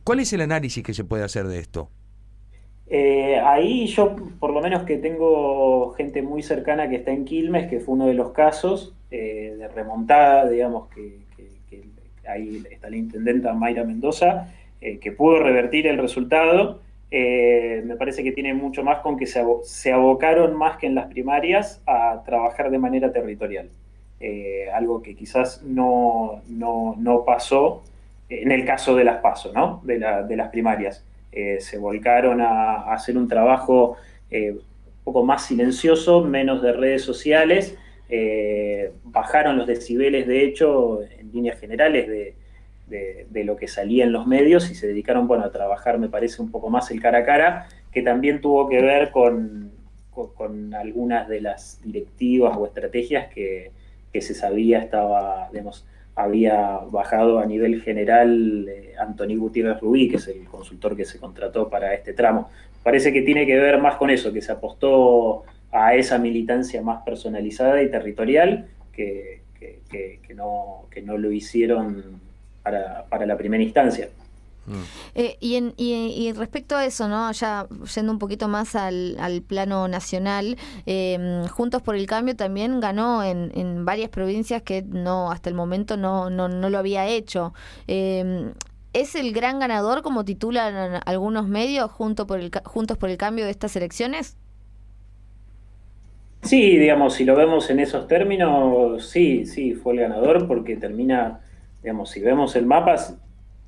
¿cuál 0.03 0.21
es 0.21 0.33
el 0.33 0.41
análisis 0.41 0.83
que 0.83 0.95
se 0.95 1.05
puede 1.05 1.23
hacer 1.23 1.47
de 1.47 1.59
esto? 1.59 1.91
Eh, 2.87 3.39
ahí 3.41 3.87
yo, 3.87 4.15
por 4.39 4.53
lo 4.53 4.61
menos 4.61 4.83
que 4.85 4.99
tengo 4.99 5.93
gente 5.93 6.23
muy 6.23 6.43
cercana 6.43 6.89
que 6.89 6.97
está 6.97 7.13
en 7.13 7.25
Quilmes, 7.25 7.69
que 7.69 7.81
fue 7.81 7.95
uno 7.95 8.07
de 8.07 8.15
los 8.15 8.33
casos 8.33 8.95
eh, 9.11 9.55
de 9.59 9.69
remontada, 9.69 10.49
digamos, 10.49 10.89
que, 10.89 11.25
ahí 12.29 12.63
está 12.71 12.91
la 12.91 12.97
intendenta 12.97 13.53
Mayra 13.53 13.85
Mendoza, 13.85 14.53
eh, 14.81 14.99
que 14.99 15.13
pudo 15.13 15.39
revertir 15.39 15.87
el 15.87 15.99
resultado. 15.99 16.81
me 17.11 17.97
parece 17.97 18.25
que 18.25 18.33
tiene 18.33 18.55
mucho 18.55 18.83
más 18.83 18.99
con 18.99 19.17
que 19.17 19.27
se, 19.27 19.93
abocaron 19.93 20.57
más 20.57 20.79
que 20.79 20.87
en 20.87 20.97
las 20.97 21.07
primarias 21.07 21.81
a 21.87 22.23
trabajar 22.25 22.71
de 22.71 22.79
manera 22.79 23.13
territorial. 23.13 23.69
algo 24.75 25.03
que 25.03 25.15
quizás 25.15 25.63
no, 25.63 26.43
no, 26.49 27.25
pasó 27.25 27.83
en 28.29 28.51
el 28.51 28.65
caso 28.65 28.97
de 28.97 29.05
las 29.05 29.19
PASO, 29.21 29.53
¿no? 29.53 29.81
de, 29.85 29.99
de 30.29 30.37
las 30.37 30.49
primarias. 30.49 31.05
Eh, 31.37 31.61
se 31.61 31.79
volcaron 31.79 32.41
a, 32.41 32.93
hacer 32.93 33.19
un 33.19 33.27
trabajo 33.27 33.97
eh, 34.31 34.53
un 34.53 35.03
poco 35.03 35.25
más 35.25 35.45
silencioso, 35.47 36.23
menos 36.23 36.63
de 36.63 36.73
redes 36.73 37.03
sociales, 37.03 37.77
eh, 38.09 38.93
bajaron 39.03 39.59
los 39.59 39.67
decibeles, 39.67 40.29
de 40.29 40.45
hecho, 40.45 41.01
líneas 41.35 41.59
generales 41.59 42.09
de, 42.09 43.45
lo 43.45 43.57
que 43.57 43.69
salía 43.69 44.05
en 44.05 44.13
los 44.13 44.27
medios 44.27 44.71
y 44.71 44.75
se 44.75 44.87
dedicaron 44.87 45.27
bueno, 45.27 45.45
a 45.45 45.51
trabajar, 45.51 45.99
me 45.99 46.09
parece, 46.09 46.41
un 46.41 46.51
poco 46.51 46.71
más 46.71 46.91
el 46.91 47.01
cara 47.01 47.19
a 47.19 47.25
cara, 47.25 47.69
que 47.93 48.03
también 48.03 48.41
tuvo 48.41 48.69
que 48.69 48.81
ver 48.81 49.11
con, 49.11 49.73
con, 50.11 50.75
algunas 50.75 51.29
de 51.29 51.41
las 51.41 51.81
directivas 51.83 52.57
o 52.57 52.67
estrategias 52.67 53.33
que, 53.33 53.73
que 54.13 54.21
se 54.21 54.35
sabía 54.35 54.79
estaba, 54.79 55.49
digamos, 55.51 55.87
había 56.17 56.79
bajado 56.91 57.41
a 57.41 57.47
nivel 57.47 57.83
general 57.83 58.69
eh, 58.69 58.95
Anthony 58.99 59.37
Gutiérrez 59.37 59.81
Rubí, 59.81 60.09
que 60.09 60.17
es 60.17 60.29
el 60.29 60.45
consultor 60.45 60.97
que 60.97 61.05
se 61.05 61.19
contrató 61.19 61.69
para 61.69 61.93
este 61.93 62.13
tramo. 62.13 62.51
Parece 62.83 63.13
que 63.13 63.23
tiene 63.23 63.47
que 63.47 63.59
ver 63.59 63.79
más 63.81 63.97
con 63.97 64.11
eso, 64.11 64.33
que 64.33 64.41
se 64.41 64.53
apostó 64.53 65.45
a 65.73 65.95
esa 65.97 66.19
militancia 66.19 66.83
más 66.83 67.03
personalizada 67.03 67.83
y 67.83 67.91
territorial 67.91 68.69
que, 68.93 69.44
no, 70.35 70.87
que 70.91 71.03
no 71.03 71.19
lo 71.19 71.31
hicieron 71.33 72.21
para, 72.63 73.05
para 73.07 73.27
la 73.27 73.37
primera 73.37 73.63
instancia. 73.63 74.09
Mm. 74.67 74.73
Eh, 75.15 75.37
y, 75.41 75.57
en, 75.57 75.75
y, 75.77 76.33
respecto 76.33 76.77
a 76.77 76.85
eso, 76.85 77.09
¿no? 77.09 77.31
ya 77.33 77.67
yendo 77.95 78.13
un 78.13 78.19
poquito 78.19 78.49
más 78.49 78.75
al, 78.75 79.43
plano 79.47 79.89
nacional, 79.89 80.57
em, 80.87 81.47
Juntos 81.49 81.83
por 81.83 81.97
el 81.97 82.07
Cambio 82.07 82.35
también 82.35 82.81
ganó 82.81 83.23
en, 83.23 83.53
en, 83.55 83.85
varias 83.85 84.09
provincias 84.11 84.63
que 84.63 84.83
no 84.83 85.31
hasta 85.31 85.51
el 85.51 85.55
momento 85.55 85.97
no, 85.97 86.31
no, 86.31 86.49
no 86.49 86.71
lo 86.71 86.79
había 86.79 87.07
hecho. 87.07 87.53
Em, 87.87 88.53
¿Es 88.95 89.17
el 89.17 89.33
gran 89.33 89.59
ganador, 89.59 90.03
como 90.03 90.25
titulan 90.25 91.03
algunos 91.05 91.49
medios, 91.49 91.91
junto 91.91 92.27
por 92.29 92.39
el, 92.39 92.53
Juntos 92.65 92.97
por 92.97 93.11
el 93.11 93.17
Cambio 93.17 93.45
de 93.45 93.51
estas 93.51 93.75
elecciones? 93.75 94.37
Sí, 96.45 96.77
digamos, 96.79 97.15
si 97.15 97.25
lo 97.25 97.35
vemos 97.35 97.71
en 97.71 97.81
esos 97.81 98.07
términos, 98.07 99.09
sí, 99.09 99.47
sí, 99.47 99.73
fue 99.73 99.95
el 99.95 100.01
ganador 100.01 100.47
porque 100.47 100.77
termina, 100.77 101.41
digamos, 101.83 102.11
si 102.11 102.21
vemos 102.21 102.55
el 102.55 102.67
mapa, 102.67 102.97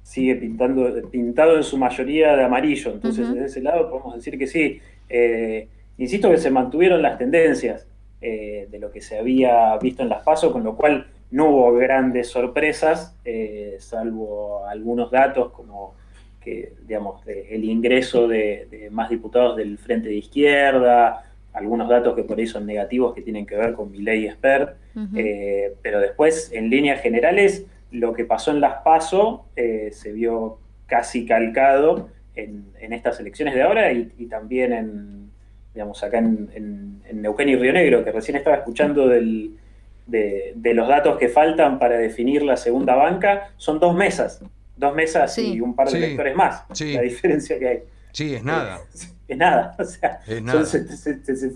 sigue 0.02 0.36
pintando, 0.36 0.92
pintado 1.10 1.56
en 1.56 1.64
su 1.64 1.78
mayoría 1.78 2.36
de 2.36 2.44
amarillo. 2.44 2.92
Entonces, 2.92 3.28
desde 3.32 3.46
ese 3.46 3.62
lado 3.62 3.90
podemos 3.90 4.14
decir 4.14 4.38
que 4.38 4.46
sí. 4.46 4.80
Eh, 5.08 5.68
insisto 5.98 6.30
que 6.30 6.36
se 6.36 6.50
mantuvieron 6.50 7.00
las 7.00 7.18
tendencias 7.18 7.86
eh, 8.20 8.68
de 8.70 8.78
lo 8.78 8.92
que 8.92 9.00
se 9.00 9.18
había 9.18 9.76
visto 9.78 10.02
en 10.02 10.10
las 10.10 10.22
pasos, 10.22 10.52
con 10.52 10.62
lo 10.62 10.76
cual 10.76 11.06
no 11.30 11.48
hubo 11.48 11.72
grandes 11.74 12.28
sorpresas, 12.28 13.16
eh, 13.24 13.76
salvo 13.78 14.64
algunos 14.66 15.10
datos 15.10 15.50
como 15.52 15.94
que, 16.40 16.74
digamos, 16.86 17.26
el 17.26 17.64
ingreso 17.64 18.28
de, 18.28 18.88
más 18.92 19.10
diputados 19.10 19.56
del 19.56 19.78
Frente 19.78 20.08
de 20.08 20.14
Izquierda, 20.14 21.24
algunos 21.56 21.88
datos 21.88 22.14
que 22.14 22.22
por 22.22 22.38
ahí 22.38 22.46
son 22.46 22.66
negativos 22.66 23.14
que 23.14 23.22
tienen 23.22 23.46
que 23.46 23.56
ver 23.56 23.72
con 23.72 23.90
mi 23.90 23.98
ley 23.98 24.26
expert, 24.26 24.76
pero 25.82 26.00
después, 26.00 26.50
en 26.52 26.68
líneas 26.68 27.00
generales, 27.00 27.64
lo 27.90 28.12
que 28.12 28.24
pasó 28.24 28.50
en 28.50 28.60
Las 28.60 28.82
Paso 28.82 29.46
eh, 29.56 29.90
se 29.92 30.12
vio 30.12 30.58
casi 30.86 31.24
calcado 31.26 32.10
en, 32.34 32.66
estas 32.78 33.18
elecciones 33.20 33.54
de 33.54 33.62
ahora 33.62 33.90
y, 33.92 34.26
también 34.26 34.72
en, 34.72 35.30
digamos, 35.72 36.02
acá 36.02 36.18
en, 36.18 37.02
Neuquén 37.12 37.48
y 37.48 37.56
Río 37.56 37.72
Negro, 37.72 38.04
que 38.04 38.12
recién 38.12 38.36
estaba 38.36 38.56
escuchando 38.56 39.08
de, 39.08 39.54
los 40.74 40.88
datos 40.88 41.16
que 41.16 41.28
faltan 41.28 41.78
para 41.78 41.96
definir 41.96 42.42
la 42.42 42.58
segunda 42.58 42.94
banca, 42.94 43.52
son 43.56 43.80
dos 43.80 43.96
mesas, 43.96 44.42
dos 44.76 44.94
mesas 44.94 45.38
y 45.38 45.60
un 45.60 45.74
par 45.74 45.88
de 45.88 45.98
electores 45.98 46.36
más, 46.36 46.64
la 46.80 47.00
diferencia 47.00 47.58
que 47.58 47.68
hay. 47.68 47.82
Sí, 48.12 48.34
es 48.34 48.44
nada. 48.44 48.80
es 49.28 49.36
nada. 49.36 49.74
O 49.78 49.84
sea, 49.84 50.20
son 50.26 50.66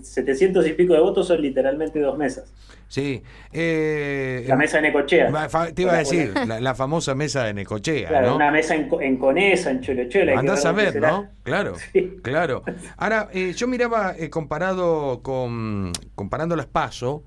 700 0.03 0.67
y 0.67 0.73
pico 0.73 0.93
de 0.93 0.99
votos, 0.99 1.27
son 1.27 1.41
literalmente 1.41 1.99
dos 1.99 2.17
mesas. 2.17 2.51
Sí. 2.87 3.23
Eh, 3.53 4.43
la 4.47 4.57
mesa 4.57 4.77
de 4.77 4.83
Necochea. 4.83 5.31
Te 5.73 5.81
iba 5.81 5.93
a 5.93 5.97
decir, 5.97 6.33
la, 6.45 6.75
famosa 6.75 7.15
mesa 7.15 7.45
de 7.45 7.53
Necochea. 7.53 8.09
Claro, 8.09 8.35
una 8.35 8.51
mesa 8.51 8.75
en, 8.75 8.89
en, 8.99 9.17
Conesa, 9.17 9.71
en 9.71 9.79
Cholochola. 9.79 10.37
Andás 10.37 10.65
a 10.65 10.73
ver, 10.73 10.99
¿no? 10.99 11.29
Claro, 11.43 11.75
claro. 12.21 12.63
Ahora, 12.97 13.29
eh, 13.31 13.53
yo 13.55 13.67
miraba 13.67 14.13
eh, 14.17 14.29
comparado 14.29 15.21
con, 15.21 15.93
comparando 16.15 16.57
las 16.57 16.67
PASO, 16.67 17.23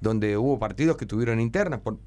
donde 0.00 0.36
hubo 0.36 0.58
partidos 0.58 0.96
que 0.98 1.06
tuvieron 1.06 1.40
internas, 1.40 1.80
por, 1.80 1.98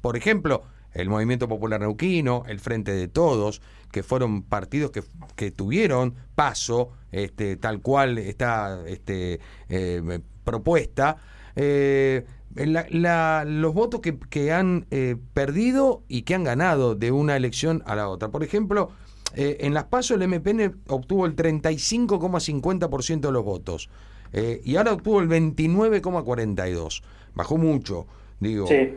por 0.00 0.16
ejemplo, 0.16 0.62
el 0.94 1.08
Movimiento 1.08 1.48
Popular 1.48 1.80
Neuquino, 1.80 2.44
el 2.46 2.60
Frente 2.60 2.92
de 2.92 3.08
Todos, 3.08 3.60
que 3.90 4.02
fueron 4.02 4.42
partidos 4.42 4.90
que, 4.90 5.02
que 5.36 5.50
tuvieron 5.50 6.14
paso, 6.34 6.90
este, 7.12 7.56
tal 7.56 7.80
cual 7.80 8.18
está 8.18 8.82
este, 8.86 9.40
eh, 9.68 10.20
propuesta. 10.44 11.16
Eh, 11.56 12.24
los 12.54 13.74
votos 13.74 14.00
que, 14.00 14.52
han 14.52 14.86
eh, 14.90 15.16
perdido 15.34 16.02
y 16.08 16.22
que 16.22 16.34
han 16.34 16.44
ganado 16.44 16.94
de 16.94 17.12
una 17.12 17.36
elección 17.36 17.82
a 17.86 17.94
la 17.94 18.08
otra. 18.08 18.30
Por 18.30 18.42
ejemplo, 18.42 18.90
en 19.34 19.74
las 19.74 19.84
PASO 19.84 20.14
el 20.14 20.26
MPN 20.26 20.80
obtuvo 20.88 21.26
el 21.26 21.36
35,50% 21.36 23.20
de 23.20 23.32
los 23.32 23.44
votos 23.44 23.90
y 24.32 24.76
ahora 24.76 24.94
obtuvo 24.94 25.20
el 25.20 25.28
29,42%. 25.28 27.02
Bajó 27.34 27.58
mucho, 27.58 28.06
digo. 28.40 28.66
Sí. 28.66 28.94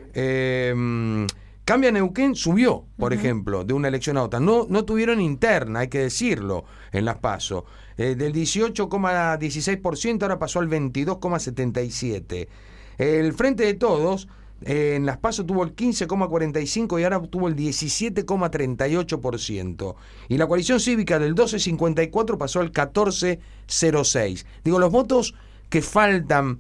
Cambia 1.72 1.88
Neuquén 1.90 2.36
subió, 2.36 2.84
por 2.98 3.14
ejemplo, 3.14 3.64
de 3.64 3.74
una 3.74 3.88
elección 3.88 4.18
a 4.18 4.24
otra. 4.24 4.42
No, 4.42 4.66
no 4.68 4.84
tuvieron 4.84 5.22
interna, 5.22 5.80
hay 5.80 5.88
que 5.88 6.00
decirlo, 6.00 6.66
en 6.92 7.06
las 7.06 7.20
PASO. 7.20 7.64
Eh, 7.96 8.16
del 8.16 8.34
18,16% 8.34 10.24
ahora 10.24 10.38
pasó 10.38 10.60
al 10.60 10.68
22,77%. 10.68 12.50
El 12.98 13.32
Frente 13.32 13.64
de 13.64 13.76
Todos 13.76 14.28
eh, 14.66 14.96
en 14.98 15.06
las 15.06 15.18
PASO 15.20 15.46
tuvo 15.46 15.64
el 15.64 15.74
15,45% 15.74 17.00
y 17.00 17.06
ahora 17.06 17.22
tuvo 17.22 17.48
el 17.48 17.56
17,38%. 17.56 19.96
Y 20.28 20.38
la 20.38 20.48
coalición 20.48 20.82
cívica 20.82 21.20
del 21.20 21.36
12,54 21.36 22.38
pasó 22.38 22.60
al 22.60 22.74
14,06%. 22.74 24.44
Digo, 24.66 24.78
los 24.78 24.92
votos 24.92 25.36
que 25.70 25.82
faltan 25.82 26.60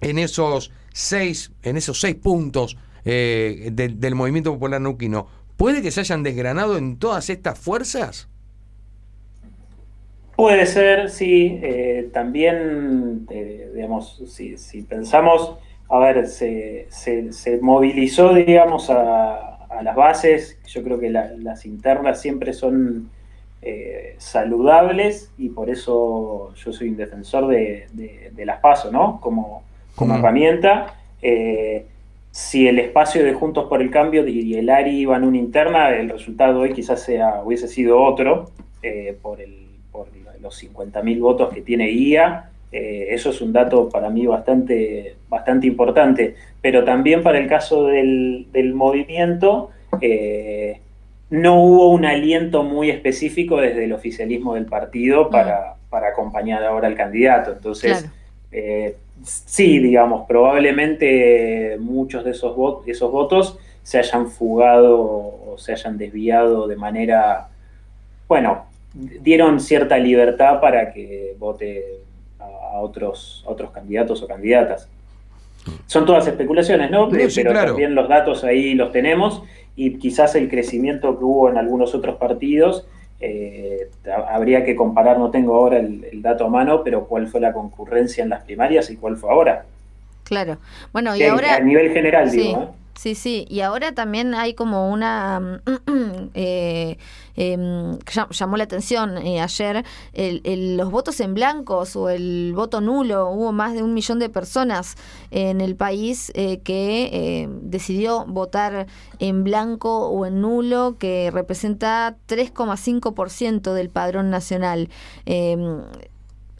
en 0.00 0.18
esos 0.18 0.72
seis, 0.90 1.52
en 1.62 1.76
esos 1.76 2.00
seis 2.00 2.14
puntos 2.14 2.78
eh, 3.04 3.70
del 3.72 4.14
movimiento 4.14 4.52
popular 4.52 4.80
neuquino, 4.80 5.26
¿puede 5.56 5.82
que 5.82 5.90
se 5.90 6.00
hayan 6.00 6.22
desgranado 6.22 6.78
en 6.78 6.98
todas 6.98 7.30
estas 7.30 7.58
fuerzas? 7.58 8.28
Puede 10.36 10.66
ser, 10.66 11.10
sí. 11.10 11.58
Eh, 11.62 12.10
también, 12.12 13.26
eh, 13.30 13.70
digamos, 13.74 14.22
si, 14.28 14.82
pensamos, 14.82 15.56
a 15.88 15.98
ver, 15.98 16.26
se, 16.28 16.88
movilizó, 17.60 18.34
digamos, 18.34 18.88
a, 18.88 19.48
las 19.82 19.96
bases. 19.96 20.58
Yo 20.66 20.84
creo 20.84 21.00
que 21.00 21.10
las 21.10 21.66
internas 21.66 22.20
siempre 22.20 22.52
son 22.52 23.10
saludables 24.18 25.30
y 25.38 25.48
por 25.48 25.70
eso 25.70 26.52
yo 26.54 26.72
soy 26.72 26.88
un 26.88 26.96
defensor 26.96 27.48
de, 27.48 27.88
las 28.44 28.60
pasos, 28.60 28.92
¿no? 28.92 29.20
Como, 29.20 29.64
como 29.96 30.14
herramienta 30.14 30.94
si 32.32 32.66
el 32.66 32.78
espacio 32.78 33.22
de 33.22 33.34
Juntos 33.34 33.66
por 33.68 33.82
el 33.82 33.90
Cambio 33.90 34.26
y 34.26 34.54
el 34.54 34.70
ARI 34.70 35.00
iban 35.00 35.22
una 35.22 35.36
interna, 35.36 35.90
el 35.90 36.08
resultado 36.08 36.60
hoy 36.60 36.72
quizás 36.72 37.02
sea, 37.02 37.42
hubiese 37.44 37.68
sido 37.68 38.02
otro 38.02 38.50
eh, 38.82 39.14
por, 39.20 39.42
el, 39.42 39.66
por 39.92 40.08
los 40.40 40.64
50.000 40.64 41.20
votos 41.20 41.52
que 41.52 41.60
tiene 41.60 41.88
guía. 41.88 42.48
Eh, 42.72 43.08
eso 43.10 43.28
es 43.28 43.42
un 43.42 43.52
dato 43.52 43.90
para 43.90 44.08
mí 44.08 44.26
bastante, 44.26 45.16
bastante 45.28 45.66
importante. 45.66 46.34
Pero 46.62 46.84
también 46.84 47.22
para 47.22 47.38
el 47.38 47.46
caso 47.48 47.84
del, 47.88 48.72
movimiento, 48.74 49.68
eh, 50.00 50.80
no 51.28 51.62
hubo 51.62 51.90
un 51.90 52.06
aliento 52.06 52.62
muy 52.62 52.88
específico 52.88 53.58
desde 53.58 53.84
el 53.84 53.92
oficialismo 53.92 54.54
del 54.54 54.64
partido 54.64 55.28
para, 55.28 55.74
mm. 55.74 55.90
para 55.90 56.08
acompañar 56.08 56.64
ahora 56.64 56.88
al 56.88 56.94
candidato. 56.94 57.52
Entonces, 57.52 58.08
sí, 59.24 59.78
digamos, 59.78 60.26
probablemente 60.26 61.76
muchos 61.80 62.24
de 62.24 62.32
esos, 62.32 62.54
votos, 62.56 62.88
esos 62.88 63.10
votos 63.10 63.58
se 63.82 63.98
hayan 63.98 64.28
fugado 64.28 64.98
o 65.00 65.56
se 65.58 65.72
hayan 65.72 65.98
desviado 65.98 66.66
de 66.66 66.76
manera, 66.76 67.48
bueno, 68.28 68.66
dieron 68.94 69.60
cierta 69.60 69.98
libertad 69.98 70.60
para 70.60 70.92
que 70.92 71.34
vote 71.38 72.00
a, 72.38 72.80
otros, 72.80 73.42
otros 73.46 73.70
candidatos 73.70 74.22
o 74.22 74.26
candidatas. 74.26 74.88
Son 75.86 76.04
todas 76.04 76.26
especulaciones, 76.26 76.90
¿no? 76.90 77.08
Pero 77.08 77.28
también 77.52 77.94
los 77.94 78.08
datos 78.08 78.42
ahí 78.42 78.74
los 78.74 78.90
tenemos 78.90 79.42
y 79.76 79.98
quizás 79.98 80.34
el 80.34 80.48
crecimiento 80.48 81.16
que 81.18 81.24
hubo 81.24 81.48
en 81.48 81.56
algunos 81.56 81.94
otros 81.94 82.16
partidos 82.16 82.86
eh, 83.22 83.88
habría 84.28 84.64
que 84.64 84.74
comparar, 84.74 85.18
no 85.18 85.30
tengo 85.30 85.54
ahora 85.54 85.78
el, 85.78 86.20
dato 86.22 86.44
a 86.44 86.48
mano, 86.48 86.82
pero 86.82 87.06
cuál 87.06 87.28
fue 87.28 87.40
la 87.40 87.52
concurrencia 87.52 88.24
en 88.24 88.30
las 88.30 88.42
primarias 88.42 88.90
y 88.90 88.96
cuál 88.96 89.16
fue 89.16 89.30
ahora. 89.30 89.64
Claro. 90.24 90.58
Bueno, 90.92 91.14
y 91.16 91.22
ahora... 91.22 91.54
A 91.54 91.60
nivel 91.60 91.92
general, 91.92 92.30
digo. 92.30 92.62
¿eh? 92.62 92.81
Sí, 92.94 93.14
sí, 93.14 93.46
y 93.48 93.60
ahora 93.60 93.92
también 93.92 94.34
hay 94.34 94.54
como 94.54 94.90
una... 94.90 95.62
eh, 96.34 96.98
em, 97.36 97.98
llamó 98.30 98.56
la 98.56 98.64
atención 98.64 99.16
eh, 99.18 99.40
ayer 99.40 99.84
los 100.14 100.90
votos 100.90 101.18
en 101.20 101.34
blancos 101.34 101.96
o 101.96 102.10
el 102.10 102.52
voto 102.54 102.80
nulo. 102.80 103.30
Hubo 103.30 103.52
más 103.52 103.72
de 103.72 103.82
un 103.82 103.94
millón 103.94 104.18
de 104.18 104.28
personas 104.28 104.96
en 105.30 105.60
el 105.60 105.74
país 105.74 106.30
eh, 106.34 106.60
que 106.60 107.08
eh, 107.12 107.48
decidió 107.62 108.26
votar 108.26 108.86
en 109.18 109.42
blanco 109.42 110.08
o 110.08 110.26
en 110.26 110.40
nulo, 110.42 110.96
que 110.98 111.30
representa 111.32 112.16
3,5% 112.28 113.72
del 113.72 113.88
padrón 113.88 114.28
nacional. 114.30 114.90
Em, 115.24 115.80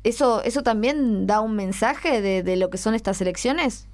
¿eso, 0.03 0.43
¿Eso 0.43 0.63
también 0.63 1.27
da 1.27 1.41
un 1.41 1.55
mensaje 1.57 2.23
de, 2.23 2.43
de 2.43 2.57
lo 2.57 2.71
que 2.71 2.79
son 2.79 2.95
estas 2.95 3.21
elecciones? 3.21 3.87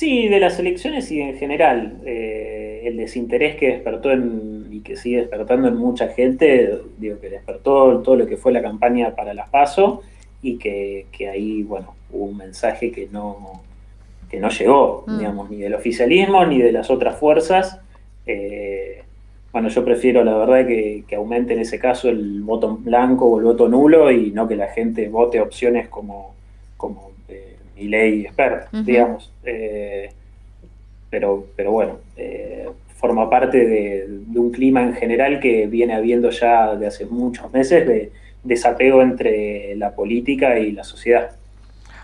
Sí, 0.00 0.28
de 0.28 0.40
las 0.40 0.58
elecciones 0.58 1.12
y 1.12 1.20
en 1.20 1.36
general. 1.36 1.98
Eh, 2.06 2.84
el 2.84 2.96
desinterés 2.96 3.56
que 3.56 3.68
despertó 3.68 4.10
en, 4.10 4.66
y 4.70 4.80
que 4.80 4.96
sigue 4.96 5.18
despertando 5.18 5.68
en 5.68 5.76
mucha 5.76 6.08
gente, 6.08 6.80
digo 6.96 7.20
que 7.20 7.28
despertó 7.28 7.98
todo 7.98 8.16
lo 8.16 8.26
que 8.26 8.38
fue 8.38 8.50
la 8.50 8.62
campaña 8.62 9.14
para 9.14 9.34
las 9.34 9.50
PASO 9.50 10.00
y 10.40 10.56
que, 10.56 11.04
ahí, 11.30 11.64
bueno, 11.64 11.96
hubo 12.10 12.24
un 12.24 12.38
mensaje 12.38 12.90
que 12.90 13.08
no, 13.12 13.60
que 14.30 14.40
no 14.40 14.48
llegó, 14.48 15.04
mm. 15.06 15.18
digamos, 15.18 15.50
ni 15.50 15.58
del 15.58 15.74
oficialismo 15.74 16.46
ni 16.46 16.62
de 16.62 16.72
las 16.72 16.88
otras 16.88 17.18
fuerzas. 17.18 17.78
Eh, 18.24 19.02
bueno, 19.52 19.68
yo 19.68 19.84
prefiero 19.84 20.24
la 20.24 20.34
verdad 20.34 20.66
que, 20.66 21.04
que, 21.06 21.16
aumente 21.16 21.52
en 21.52 21.60
ese 21.60 21.78
caso 21.78 22.08
el 22.08 22.40
voto 22.40 22.74
blanco 22.74 23.26
o 23.26 23.38
el 23.38 23.44
voto 23.44 23.68
nulo 23.68 24.10
y 24.10 24.30
no 24.30 24.48
que 24.48 24.56
la 24.56 24.68
gente 24.68 25.10
vote 25.10 25.42
opciones 25.42 25.88
como, 25.88 26.34
como 26.78 27.09
y 27.80 27.88
ley 27.88 28.26
experta, 28.26 28.68
digamos. 28.72 29.32
Eh, 29.44 30.10
pero, 31.08 31.46
pero 31.56 31.72
bueno, 31.72 31.98
eh, 32.16 32.68
forma 32.96 33.28
parte 33.28 33.66
de, 33.66 34.20
un 34.34 34.52
clima 34.52 34.82
en 34.82 34.94
general 34.94 35.40
que 35.40 35.66
viene 35.66 35.94
habiendo 35.94 36.30
ya 36.30 36.76
de 36.76 36.86
hace 36.86 37.06
muchos 37.06 37.52
meses 37.52 37.86
de 37.86 38.12
desapego 38.44 39.02
entre 39.02 39.74
la 39.76 39.94
política 39.94 40.58
y 40.58 40.72
la 40.72 40.84
sociedad. 40.84 41.30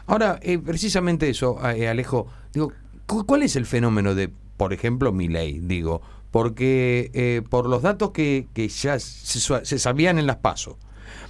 Ahora, 0.06 0.38
eh, 0.42 0.58
precisamente 0.58 1.28
eso, 1.28 1.58
Alejo, 1.60 2.26
digo, 2.52 2.72
¿cuál 3.06 3.42
es 3.42 3.56
el 3.56 3.66
fenómeno 3.66 4.14
de, 4.14 4.30
por 4.56 4.72
ejemplo, 4.72 5.12
mi 5.12 5.28
ley? 5.28 5.60
Digo, 5.62 6.02
porque 6.30 7.42
por 7.48 7.68
los 7.68 7.82
datos 7.82 8.10
que, 8.10 8.46
que 8.54 8.68
ya 8.68 8.98
se, 8.98 9.64
se, 9.64 9.78
sabían 9.78 10.18
en 10.18 10.26
las 10.26 10.36
pasos, 10.36 10.76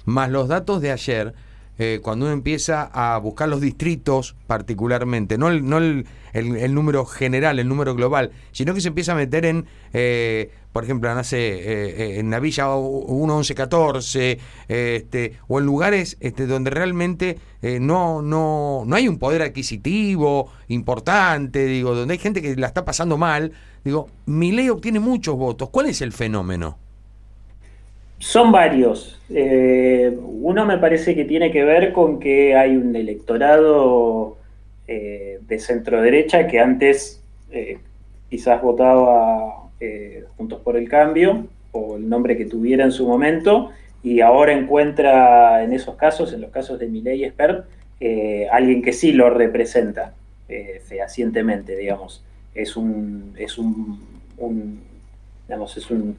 más 0.05 0.29
los 0.29 0.47
datos 0.47 0.81
de 0.81 0.91
ayer, 0.91 1.33
eh, 1.79 1.99
cuando 2.01 2.25
uno 2.25 2.33
empieza 2.33 2.89
a 2.91 3.17
buscar 3.19 3.47
los 3.49 3.61
distritos 3.61 4.35
particularmente, 4.47 5.37
no 5.37 5.49
el, 5.49 5.63
no 5.67 5.77
el, 5.77 6.05
el, 6.33 6.73
número 6.73 7.05
general, 7.05 7.59
el 7.59 7.67
número 7.67 7.93
global, 7.93 8.31
sino 8.51 8.73
que 8.73 8.81
se 8.81 8.87
empieza 8.87 9.11
a 9.11 9.15
meter 9.15 9.45
en, 9.45 9.65
eh, 9.93 10.51
por 10.73 10.83
ejemplo, 10.83 11.13
no 11.13 11.23
sé, 11.23 11.37
eh, 11.37 12.19
en 12.19 12.31
la 12.31 12.39
Villa 12.39 12.65
11114, 12.65 14.39
este, 14.67 15.33
o 15.47 15.59
en 15.59 15.65
lugares 15.65 16.17
este, 16.19 16.47
donde 16.47 16.71
realmente 16.71 17.37
no, 17.61 18.21
no, 18.21 18.83
no 18.85 18.95
hay 18.95 19.07
un 19.07 19.19
poder 19.19 19.41
adquisitivo 19.41 20.51
importante, 20.69 21.65
digo, 21.65 21.93
donde 21.93 22.13
hay 22.13 22.19
gente 22.19 22.41
que 22.41 22.55
la 22.55 22.67
está 22.67 22.85
pasando 22.85 23.17
mal, 23.17 23.51
digo, 23.83 24.09
mi 24.25 24.51
ley 24.51 24.69
obtiene 24.69 24.99
muchos 24.99 25.35
votos. 25.35 25.69
¿Cuál 25.69 25.87
es 25.87 26.01
el 26.01 26.11
fenómeno? 26.11 26.77
Son 28.19 28.51
varios. 28.51 29.19
Eh, 29.29 30.17
uno 30.21 30.65
me 30.65 30.77
parece 30.77 31.13
que 31.15 31.25
tiene 31.25 31.51
que 31.51 31.63
ver 31.63 31.93
con 31.93 32.19
que 32.19 32.55
hay 32.55 32.75
un 32.75 32.95
electorado 32.95 34.37
eh, 34.87 35.39
de 35.41 35.59
centro 35.59 36.01
derecha 36.01 36.47
que 36.47 36.59
antes 36.59 37.21
eh, 37.51 37.79
quizás 38.29 38.61
votaba 38.61 39.63
Juntos 40.37 40.61
por 40.61 40.75
el 40.75 40.89
Cambio 40.89 41.45
o 41.71 41.97
el 41.97 42.09
nombre 42.09 42.35
que 42.35 42.45
tuviera 42.45 42.83
en 42.83 42.91
su 42.91 43.07
momento 43.07 43.69
y 44.01 44.21
ahora 44.21 44.53
encuentra 44.53 45.63
en 45.63 45.71
esos 45.71 45.95
casos, 45.95 46.33
en 46.33 46.41
los 46.41 46.49
casos 46.49 46.79
de 46.79 46.87
Miley 46.87 47.25
Expert, 47.25 47.67
alguien 48.51 48.81
que 48.81 48.91
sí 48.91 49.11
lo 49.11 49.29
representa 49.29 50.15
fehacientemente, 50.87 51.75
digamos. 51.75 52.23
Es 52.55 52.75
un, 52.75 53.35
es 53.37 53.59
un 53.59 53.99
digamos, 55.47 55.77
es 55.77 55.91
un 55.91 56.17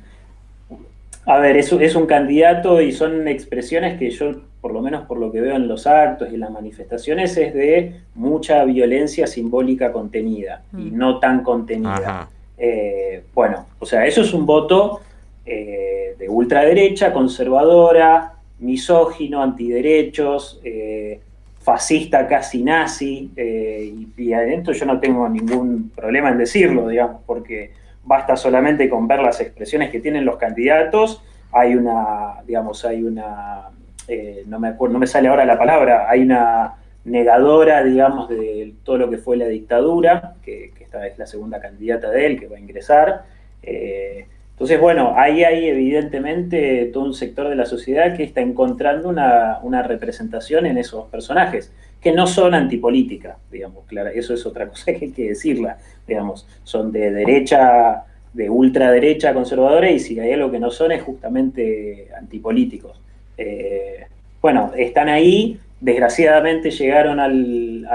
a 1.28 1.38
ver, 1.40 1.58
es, 1.58 1.70
es 1.72 1.94
un 1.94 2.06
candidato 2.06 2.80
y 2.80 2.90
son 2.90 3.28
expresiones 3.28 3.98
que 3.98 4.08
yo, 4.08 4.32
por 4.62 4.72
lo 4.72 4.80
menos 4.80 5.04
por 5.04 5.18
lo 5.18 5.30
que 5.30 5.42
veo 5.42 5.56
en 5.56 5.68
los 5.68 5.86
actos 5.86 6.30
y 6.30 6.36
en 6.36 6.40
las 6.40 6.50
manifestaciones, 6.50 7.36
es 7.36 7.52
de 7.52 7.96
mucha 8.14 8.64
violencia 8.64 9.26
simbólica 9.26 9.92
contenida 9.92 10.62
y 10.72 10.90
mm. 10.90 10.96
no 10.96 11.18
tan 11.18 11.42
contenida. 11.42 12.30
Eh, 12.56 13.24
bueno, 13.34 13.66
o 13.78 13.84
sea, 13.84 14.06
eso 14.06 14.22
es 14.22 14.32
un 14.32 14.46
voto 14.46 15.02
eh, 15.44 16.16
de 16.18 16.28
ultraderecha, 16.30 17.12
conservadora, 17.12 18.32
misógino, 18.60 19.42
antiderechos, 19.42 20.58
eh, 20.64 21.20
fascista 21.60 22.26
casi 22.26 22.62
nazi, 22.62 23.30
y, 23.36 24.08
y 24.16 24.32
adentro 24.32 24.72
yo 24.72 24.86
no 24.86 24.98
tengo 24.98 25.28
ningún 25.28 25.90
problema 25.94 26.30
en 26.30 26.38
decirlo, 26.38 26.88
digamos, 26.88 27.20
porque 27.26 27.72
basta 28.08 28.36
solamente 28.36 28.88
con 28.88 29.06
ver 29.06 29.20
las 29.20 29.40
expresiones 29.40 29.90
que 29.90 30.00
tienen 30.00 30.24
los 30.24 30.38
candidatos, 30.38 31.22
hay 31.52 31.74
una, 31.74 32.40
digamos, 32.46 32.84
hay 32.84 33.02
una, 33.02 33.68
eh, 34.08 34.44
no, 34.46 34.58
me 34.58 34.68
acuerdo, 34.68 34.94
no 34.94 34.98
me 34.98 35.06
sale 35.06 35.28
ahora 35.28 35.44
la 35.44 35.58
palabra, 35.58 36.06
hay 36.08 36.22
una 36.22 36.76
negadora, 37.04 37.84
digamos, 37.84 38.28
de 38.28 38.74
todo 38.82 38.96
lo 38.96 39.10
que 39.10 39.18
fue 39.18 39.36
la 39.36 39.46
dictadura, 39.46 40.34
que, 40.42 40.72
esta 40.80 41.06
es 41.06 41.18
la 41.18 41.26
segunda 41.26 41.60
candidata 41.60 42.10
de 42.10 42.26
él 42.26 42.40
que 42.40 42.48
va 42.48 42.56
a 42.56 42.60
ingresar. 42.60 43.24
Eh, 43.62 44.26
entonces, 44.52 44.80
bueno, 44.80 45.12
ahí 45.16 45.44
hay 45.44 45.68
evidentemente 45.68 46.90
todo 46.92 47.04
un 47.04 47.14
sector 47.14 47.48
de 47.50 47.56
la 47.56 47.66
sociedad 47.66 48.16
que 48.16 48.24
está 48.24 48.40
encontrando 48.40 49.10
una, 49.10 49.58
una 49.62 49.82
representación 49.82 50.64
en 50.64 50.78
esos 50.78 51.06
personajes 51.10 51.70
que 52.00 52.12
no 52.12 52.26
son 52.26 52.54
antipolítica, 52.54 53.38
digamos, 53.50 53.84
claro, 53.86 54.10
eso 54.10 54.34
es 54.34 54.46
otra 54.46 54.68
cosa 54.70 54.92
que 54.92 55.06
hay 55.06 55.10
que 55.12 55.28
decirla, 55.30 55.78
digamos, 56.06 56.46
son 56.62 56.92
de 56.92 57.10
derecha, 57.10 58.04
de 58.32 58.50
ultraderecha 58.50 59.34
conservadora 59.34 59.90
y 59.90 59.98
si 59.98 60.18
hay 60.20 60.32
algo 60.32 60.50
que 60.50 60.60
no 60.60 60.70
son 60.70 60.92
es 60.92 61.02
justamente 61.02 62.08
antipolíticos. 62.16 63.00
Eh, 63.36 64.06
bueno, 64.40 64.72
están 64.76 65.08
ahí, 65.08 65.58
desgraciadamente 65.80 66.70
llegaron 66.70 67.20
al, 67.20 67.86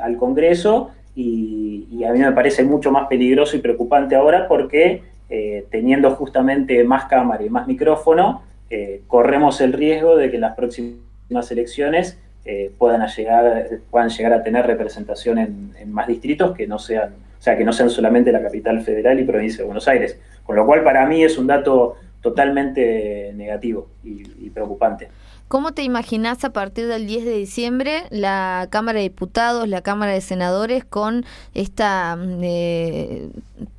al, 0.00 0.16
Congreso 0.16 0.90
y, 1.14 2.04
a 2.04 2.12
mí 2.12 2.20
me 2.20 2.32
parece 2.32 2.62
mucho 2.62 2.92
más 2.92 3.08
peligroso 3.08 3.56
y 3.56 3.60
preocupante 3.60 4.14
ahora 4.14 4.46
porque 4.46 5.02
eh, 5.28 5.66
teniendo 5.70 6.12
justamente 6.12 6.82
más 6.84 7.06
cámara 7.06 7.44
y 7.44 7.50
más 7.50 7.66
micrófono, 7.66 8.42
eh, 8.70 9.02
corremos 9.06 9.60
el 9.60 9.72
riesgo 9.72 10.16
de 10.16 10.30
que 10.30 10.36
en 10.36 10.42
las 10.42 10.54
próximas 10.54 11.50
elecciones 11.50 12.18
eh, 12.50 12.72
puedan, 12.78 13.06
llegar, 13.06 13.68
puedan 13.90 14.08
llegar 14.08 14.32
a 14.32 14.42
tener 14.42 14.66
representación 14.66 15.36
en, 15.36 15.92
más 15.92 16.06
distritos 16.06 16.56
que 16.56 16.66
no 16.66 16.78
sean, 16.78 17.10
o 17.38 17.42
sea, 17.42 17.58
que 17.58 17.62
no 17.62 17.74
sean 17.74 17.90
solamente 17.90 18.32
la 18.32 18.40
capital 18.40 18.80
federal 18.80 19.20
y 19.20 19.24
provincia 19.24 19.58
de 19.58 19.64
Buenos 19.66 19.86
Aires. 19.86 20.18
Con 20.44 20.56
lo 20.56 20.64
cual, 20.64 20.82
para 20.82 21.04
mí 21.04 21.22
es 21.22 21.36
un 21.36 21.46
dato 21.46 21.96
totalmente 22.22 23.32
negativo 23.34 23.88
y, 24.02 24.48
preocupante. 24.48 25.08
¿Cómo 25.48 25.72
te 25.72 25.82
imaginás 25.82 26.44
a 26.44 26.52
partir 26.52 26.88
del 26.88 27.06
10 27.06 27.24
de 27.24 27.32
diciembre 27.32 28.02
la 28.10 28.68
Cámara 28.68 28.98
de 28.98 29.04
Diputados, 29.04 29.66
la 29.66 29.80
Cámara 29.80 30.12
de 30.12 30.20
Senadores 30.20 30.84
con 30.84 31.24
esta 31.54 32.16
mm, 32.16 32.40
eh, 32.42 33.28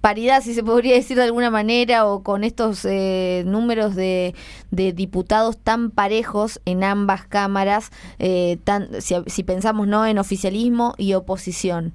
paridad, 0.02 0.42
si 0.42 0.56
se 0.56 0.64
podría 0.64 0.96
decir 0.96 1.16
de 1.16 1.26
alguna 1.26 1.52
manera, 1.52 2.08
o 2.08 2.24
con 2.24 2.44
estos 2.44 2.86
eh, 2.86 3.44
números 3.46 3.96
de, 3.96 4.34
diputados 4.72 5.60
tan 5.60 5.92
parejos 5.92 6.60
en 6.66 6.84
ambas 6.84 7.28
cámaras, 7.28 7.92
eh, 8.18 8.58
tan, 8.64 8.90
si, 9.00 9.44
pensamos 9.44 9.88
no 9.88 10.08
en 10.08 10.18
oficialismo 10.18 10.96
y 10.98 11.14
oposición? 11.14 11.94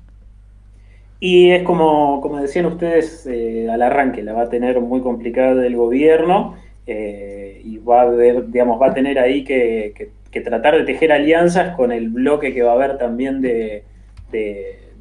Y 1.19 1.51
es 1.51 1.65
como, 1.65 2.21
como 2.21 2.37
decían 2.37 2.67
ustedes 2.67 3.27
al 3.69 3.83
arranque, 3.83 4.23
la 4.23 4.35
va 4.35 4.43
a 4.43 4.49
tener 4.51 4.81
muy 4.81 5.01
complicada 5.01 5.67
el 5.67 5.75
gobierno 5.75 6.55
eh, 6.87 7.61
y 7.65 7.79
va 7.79 8.01
a 8.01 8.05
haber, 8.05 8.51
digamos, 8.51 8.81
va 8.81 8.89
a 8.89 8.95
tener 8.95 9.19
ahí 9.19 9.45
que, 9.45 10.11
tratar 10.45 10.77
de 10.77 10.85
tejer 10.85 11.13
alianzas 11.13 11.77
con 11.77 11.93
el 11.93 12.09
bloque 12.09 12.53
que 12.53 12.63
va 12.63 12.73
a 12.73 12.75
haber 12.75 12.99
también 12.99 13.41
de, 13.41 13.85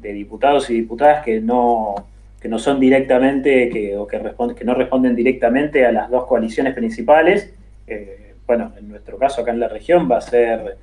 diputados 0.00 0.70
y 0.70 0.74
diputadas 0.74 1.24
que 1.24 1.40
no, 1.40 1.94
que 2.40 2.48
no 2.48 2.58
son 2.58 2.78
directamente, 2.78 3.68
que, 3.68 3.96
o 3.96 4.06
que, 4.06 4.18
responden, 4.18 4.56
que 4.56 4.64
no 4.64 4.74
responden 4.74 5.16
directamente 5.16 5.84
a 5.84 5.92
las 5.92 6.10
dos 6.10 6.26
coaliciones 6.26 6.74
principales. 6.74 7.52
Eh, 7.86 8.34
bueno, 8.46 8.72
en 8.78 8.88
nuestro 8.88 9.18
caso 9.18 9.40
acá 9.40 9.50
en 9.50 9.60
la 9.60 9.68
región 9.68 10.08
va 10.10 10.18
a 10.18 10.20
ser 10.20 10.76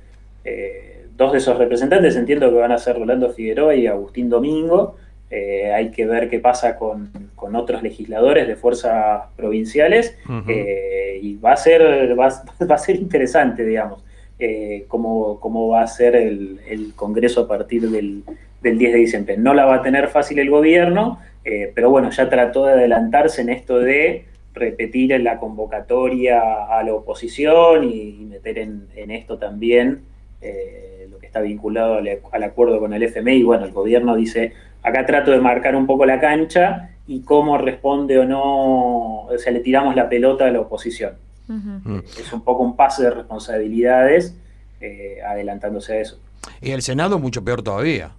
eh, 0.44 1.06
dos 1.16 1.32
de 1.32 1.38
esos 1.38 1.56
representantes, 1.56 2.16
entiendo 2.16 2.50
que 2.50 2.56
van 2.56 2.72
a 2.72 2.78
ser 2.78 2.98
Rolando 2.98 3.30
Figueroa 3.30 3.74
y 3.74 3.86
Agustín 3.86 4.28
Domingo, 4.28 4.96
eh, 5.34 5.72
hay 5.72 5.90
que 5.90 6.04
ver 6.04 6.28
qué 6.28 6.40
pasa 6.40 6.76
con, 6.76 7.10
otros 7.54 7.82
legisladores 7.82 8.46
de 8.46 8.54
fuerzas 8.54 9.24
provinciales 9.34 10.16
eh, 10.46 11.18
y 11.20 11.36
va 11.36 11.52
a 11.52 11.56
ser, 11.56 11.82
va, 12.18 12.26
a 12.26 12.78
ser 12.78 12.96
interesante, 12.96 13.64
digamos, 13.64 14.04
eh, 14.38 14.84
cómo, 14.88 15.68
va 15.68 15.82
a 15.82 15.86
ser 15.86 16.16
el, 16.16 16.92
Congreso 16.94 17.42
a 17.42 17.48
partir 17.48 17.88
del, 17.90 18.24
10 18.62 18.78
de 18.78 18.98
diciembre. 18.98 19.36
No 19.38 19.54
la 19.54 19.64
va 19.64 19.76
a 19.76 19.82
tener 19.82 20.08
fácil 20.08 20.38
el 20.38 20.50
gobierno, 20.50 21.18
pero 21.74 21.90
bueno, 21.90 22.10
ya 22.10 22.28
trató 22.28 22.66
de 22.66 22.74
adelantarse 22.74 23.40
en 23.40 23.48
esto 23.48 23.78
de 23.78 24.26
repetir 24.54 25.18
la 25.20 25.38
convocatoria 25.38 26.66
a 26.68 26.82
la 26.84 26.94
oposición 26.94 27.84
y, 27.84 28.26
meter 28.30 28.58
en, 28.58 29.10
esto 29.10 29.38
también 29.38 30.02
está 31.32 31.40
vinculado 31.40 31.94
al, 31.94 32.08
al 32.30 32.42
acuerdo 32.42 32.78
con 32.78 32.92
el 32.92 33.02
FMI. 33.02 33.36
Y 33.36 33.42
bueno, 33.42 33.64
el 33.64 33.72
gobierno 33.72 34.14
dice 34.14 34.52
Acá 34.82 35.06
trato 35.06 35.30
de 35.30 35.38
marcar 35.38 35.76
un 35.76 35.86
poco 35.86 36.04
la 36.06 36.20
cancha 36.20 36.90
y 37.06 37.20
cómo 37.20 37.56
responde 37.56 38.18
o 38.18 38.24
no, 38.24 39.26
o 39.26 39.38
sea, 39.38 39.52
le 39.52 39.60
tiramos 39.60 39.94
la 39.94 40.08
pelota 40.08 40.46
a 40.46 40.50
la 40.50 40.60
oposición. 40.60 41.12
Es 42.18 42.32
un 42.32 42.40
poco 42.42 42.62
un 42.62 42.76
pase 42.76 43.02
de 43.02 43.10
responsabilidades 43.10 44.34
eh, 44.80 45.18
adelantándose 45.26 45.92
a 45.92 46.00
eso. 46.00 46.18
Y 46.62 46.70
el 46.70 46.82
Senado 46.82 47.18
mucho 47.18 47.44
peor 47.44 47.62
todavía. 47.62 48.12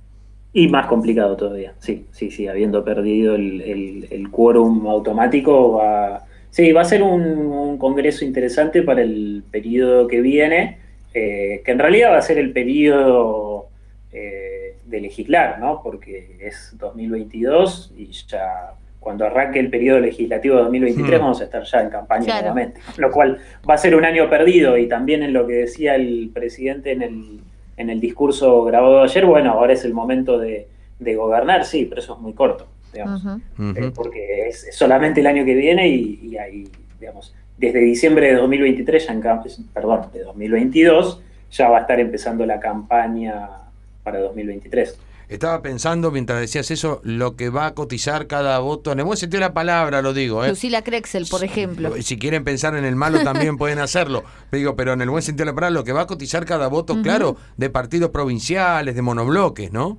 Y 0.54 0.68
más 0.68 0.86
complicado 0.86 1.36
todavía, 1.36 1.74
sí, 1.80 2.06
sí, 2.12 2.30
sí, 2.30 2.48
habiendo 2.48 2.86
perdido 2.86 3.34
el, 3.34 4.28
quórum 4.32 4.86
automático, 4.88 5.74
va, 5.74 6.26
sí, 6.52 6.72
va 6.72 6.82
a 6.82 6.86
ser 6.86 7.02
un, 7.02 7.78
congreso 7.80 8.24
interesante 8.24 8.84
para 8.84 9.02
el 9.02 9.44
periodo 9.50 10.08
que 10.08 10.22
viene, 10.22 10.78
eh, 11.14 11.62
que 11.64 11.72
en 11.72 11.80
realidad 11.80 12.12
va 12.12 12.18
a 12.18 12.22
ser 12.22 12.38
el 12.38 12.52
periodo 12.52 13.70
eh, 14.12 14.78
de 14.86 15.02
legislar, 15.02 15.60
¿no? 15.60 15.82
Porque 15.84 16.38
es 16.42 16.76
2022 16.78 17.94
y 17.98 18.12
ya 18.12 18.74
cuando 19.04 19.26
arranque 19.26 19.60
el 19.60 19.70
periodo 19.70 20.00
legislativo 20.00 20.56
de 20.56 20.62
2023 20.64 21.20
hmm. 21.20 21.22
vamos 21.22 21.42
a 21.42 21.44
estar 21.44 21.64
ya 21.64 21.82
en 21.82 21.90
campaña 21.90 22.36
nuevamente, 22.36 22.80
lo 22.98 23.12
cual 23.12 23.38
va 23.70 23.74
a 23.74 23.78
ser 23.78 23.96
un 23.96 24.06
año 24.06 24.30
perdido 24.30 24.78
y 24.78 24.88
también 24.88 25.24
en 25.24 25.34
lo 25.34 25.46
que 25.46 25.54
decía 25.54 25.96
el 25.96 26.32
presidente 26.34 26.94
en 26.94 27.02
el, 27.02 27.42
en 27.78 27.90
el 27.90 28.00
discurso 28.00 28.64
grabado 28.64 29.04
ayer, 29.04 29.26
bueno, 29.26 29.52
ahora 29.52 29.74
es 29.74 29.84
el 29.84 29.94
momento 29.94 30.40
de, 30.40 30.68
gobernar, 31.00 31.66
sí, 31.66 31.86
pero 31.86 32.00
eso 32.00 32.14
es 32.14 32.20
muy 32.22 32.32
corto, 32.32 32.66
digamos, 32.94 33.22
eh, 33.60 33.92
porque 33.94 34.48
es 34.48 34.70
solamente 34.72 35.20
el 35.20 35.28
año 35.28 35.44
que 35.44 35.54
viene 35.54 35.90
y, 35.90 36.38
ahí, 36.38 36.70
digamos, 36.98 37.36
desde 37.58 37.80
diciembre 37.80 38.28
de 38.28 38.36
2023, 38.36 39.08
ya 39.08 39.14
en, 39.14 39.22
perdón, 39.74 40.02
de 40.14 40.24
2022, 40.24 41.22
ya 41.52 41.70
va 41.70 41.78
a 41.78 41.82
estar 41.82 42.00
empezando 42.00 42.46
la 42.46 42.60
campaña 42.60 43.50
para 44.04 44.20
2023. 44.20 44.98
Estaba 45.30 45.62
pensando 45.62 46.12
mientras 46.12 46.40
decías 46.40 46.70
eso, 46.70 47.00
lo 47.04 47.36
que 47.36 47.50
va 47.50 47.68
a 47.68 47.74
cotizar 47.74 48.28
cada 48.28 48.60
voto, 48.60 48.92
en 48.92 49.00
el 49.00 49.06
buen 49.06 49.18
sentido 49.18 49.40
de 49.40 49.48
la 49.48 49.54
palabra 49.54 50.02
lo 50.02 50.14
digo. 50.14 50.44
¿eh? 50.44 50.50
Lucila 50.50 50.84
Crexel, 50.84 51.26
por 51.30 51.44
ejemplo. 51.44 51.94
Si 52.02 52.20
quieren 52.20 52.44
pensar 52.44 52.76
en 52.76 52.86
el 52.86 52.96
malo 52.96 53.24
también 53.24 53.58
pueden 53.58 53.80
hacerlo. 53.80 54.24
Digo, 54.52 54.76
pero 54.76 54.94
en 54.94 55.02
el 55.02 55.10
buen 55.10 55.24
sentido 55.24 55.46
de 55.46 55.52
la 55.52 55.56
palabra, 55.56 55.74
lo 55.74 55.84
que 55.84 55.94
va 55.94 56.02
a 56.02 56.08
cotizar 56.08 56.46
cada 56.46 56.68
voto, 56.68 57.02
claro, 57.02 57.38
de 57.58 57.70
partidos 57.70 58.12
provinciales, 58.12 58.96
de 58.96 59.02
monobloques, 59.02 59.72
¿no? 59.72 59.98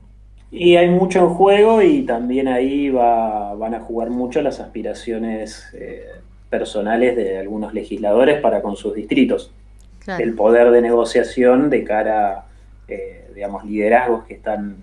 Y 0.51 0.77
hay 0.77 0.89
mucho 0.89 1.19
en 1.19 1.31
juego 1.31 1.83
y 1.83 2.03
también 2.03 2.47
ahí 2.47 2.91
va, 2.91 3.55
van 3.55 3.75
a 3.75 3.81
jugar 3.81 4.11
mucho 4.11 4.41
las 4.41 4.61
aspiraciones 4.61 5.65
eh, 5.75 6.05
personales 6.59 7.17
de 7.17 7.39
algunos 7.39 7.75
legisladores 7.75 8.41
para 8.41 8.63
con 8.63 8.77
sus 8.77 8.95
distritos. 8.95 9.51
El 10.19 10.35
poder 10.35 10.71
de 10.71 10.81
negociación 10.81 11.71
de 11.71 11.85
cara... 11.85 12.45
Eh, 12.89 13.25
digamos, 13.35 13.65
liderazgos 13.65 14.25
que 14.25 14.35
están, 14.35 14.77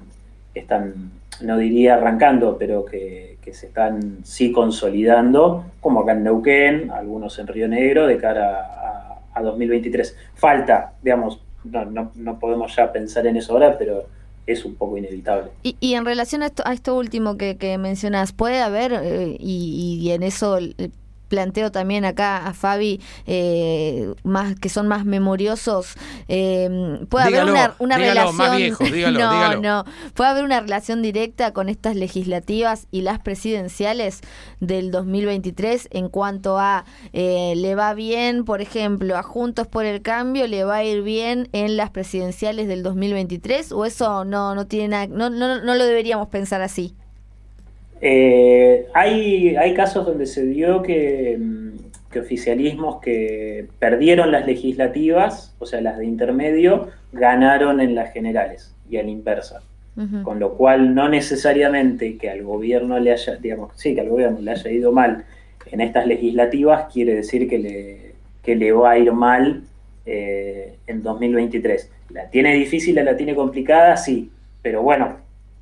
están 0.53 1.11
no 1.41 1.57
diría 1.57 1.95
arrancando, 1.95 2.57
pero 2.57 2.85
que, 2.85 3.31
se 3.51 3.67
están 3.67 4.19
sí 4.23 4.53
consolidando, 4.53 5.65
como 5.81 6.01
acá 6.01 6.13
en 6.13 6.23
Neuquén, 6.23 6.91
algunos 6.91 7.37
en 7.37 7.47
Río 7.47 7.67
Negro, 7.67 8.07
de 8.07 8.17
cara 8.17 9.19
a, 9.33 9.41
2023. 9.41 10.15
Falta, 10.35 10.93
digamos, 11.01 11.41
no, 11.65 12.11
no, 12.15 12.39
podemos 12.39 12.73
ya 12.75 12.93
pensar 12.93 13.27
en 13.27 13.35
eso 13.35 13.53
ahora, 13.53 13.77
pero 13.77 14.05
es 14.47 14.63
un 14.63 14.75
poco 14.75 14.97
inevitable. 14.97 15.51
Y, 15.63 15.75
y 15.81 15.95
en 15.95 16.05
relación 16.05 16.43
a 16.43 16.45
esto, 16.45 16.63
a 16.65 16.73
esto 16.73 16.95
último 16.95 17.35
que, 17.37 17.57
que 17.57 17.77
mencionas, 17.77 18.31
¿puede 18.31 18.61
haber, 18.61 18.93
eh, 18.93 19.35
y, 19.37 19.99
y, 20.01 20.11
en 20.11 20.23
eso 20.23 20.59
planteo 21.31 21.71
también 21.71 22.03
acá 22.03 22.45
a 22.45 22.53
Fabi, 22.53 22.99
eh, 23.25 24.13
más 24.23 24.59
que 24.59 24.67
son 24.67 24.89
más 24.89 25.05
memoriosos, 25.05 25.95
eh, 26.27 26.99
puede 27.09 27.25
haber 27.25 27.49
una, 27.49 27.73
una 27.79 27.97
relación. 27.97 28.73
no, 29.13 29.55
no. 29.61 29.85
Puede 30.13 30.29
haber 30.29 30.43
una 30.43 30.59
relación 30.59 31.01
directa 31.01 31.53
con 31.53 31.69
estas 31.69 31.95
legislativas 31.95 32.87
y 32.91 33.01
las 33.01 33.19
presidenciales 33.19 34.19
del 34.59 34.91
2023 34.91 35.87
en 35.91 36.09
cuanto 36.09 36.59
a 36.59 36.83
eh, 37.13 37.53
le 37.55 37.75
va 37.75 37.93
bien, 37.93 38.43
por 38.43 38.59
ejemplo, 38.59 39.17
a 39.17 39.23
Juntos 39.23 39.67
por 39.67 39.85
el 39.85 40.01
Cambio, 40.01 40.47
le 40.47 40.65
va 40.65 40.75
a 40.77 40.83
ir 40.83 41.01
bien 41.01 41.47
en 41.53 41.77
las 41.77 41.91
presidenciales 41.91 42.67
del 42.67 42.83
2023 42.83 43.71
o 43.71 43.85
eso 43.85 44.25
no 44.25 44.53
no 44.53 44.67
tiene 44.67 45.07
no, 45.07 45.29
no, 45.29 45.61
no 45.61 45.75
lo 45.75 45.85
deberíamos 45.85 46.27
pensar 46.27 46.61
así. 46.61 46.93
Eh, 48.01 48.87
hay, 48.93 49.55
hay 49.55 49.73
casos 49.73 50.05
donde 50.05 50.25
se 50.25 50.45
dio 50.45 50.81
que, 50.81 51.39
que, 52.11 52.19
oficialismos 52.19 52.99
que 52.99 53.67
perdieron 53.79 54.31
las 54.31 54.47
legislativas, 54.47 55.55
o 55.59 55.65
sea, 55.65 55.81
las 55.81 55.97
de 55.99 56.05
intermedio, 56.05 56.89
ganaron 57.11 57.79
en 57.79 57.93
las 57.93 58.11
generales 58.11 58.73
y 58.89 58.97
a 58.97 59.03
la 59.03 59.09
inversa. 59.09 59.61
Con 60.23 60.39
lo 60.39 60.53
cual, 60.53 60.95
no 60.95 61.09
necesariamente 61.09 62.17
que 62.17 62.29
al 62.29 62.41
gobierno 62.41 62.97
le 62.97 63.11
haya, 63.11 63.35
digamos, 63.35 63.73
sí, 63.75 63.93
que 63.93 64.01
al 64.01 64.09
gobierno 64.09 64.39
le 64.39 64.49
haya 64.49 64.71
ido 64.71 64.91
mal 64.91 65.25
en 65.69 65.81
estas 65.81 66.07
legislativas, 66.07 66.91
quiere 66.91 67.13
decir 67.13 67.47
que 67.47 67.59
le, 67.59 68.11
que 68.41 68.55
le 68.55 68.71
va 68.71 68.91
a 68.91 68.97
ir 68.97 69.11
mal 69.11 69.63
eh, 70.05 70.77
en 70.87 71.03
2023. 71.03 71.91
¿La 72.09 72.29
tiene 72.29 72.55
difícil, 72.55 72.95
la 72.95 73.15
tiene 73.15 73.35
complicada? 73.35 73.95
Sí, 73.97 74.31
pero 74.61 74.81
bueno, 74.81 75.17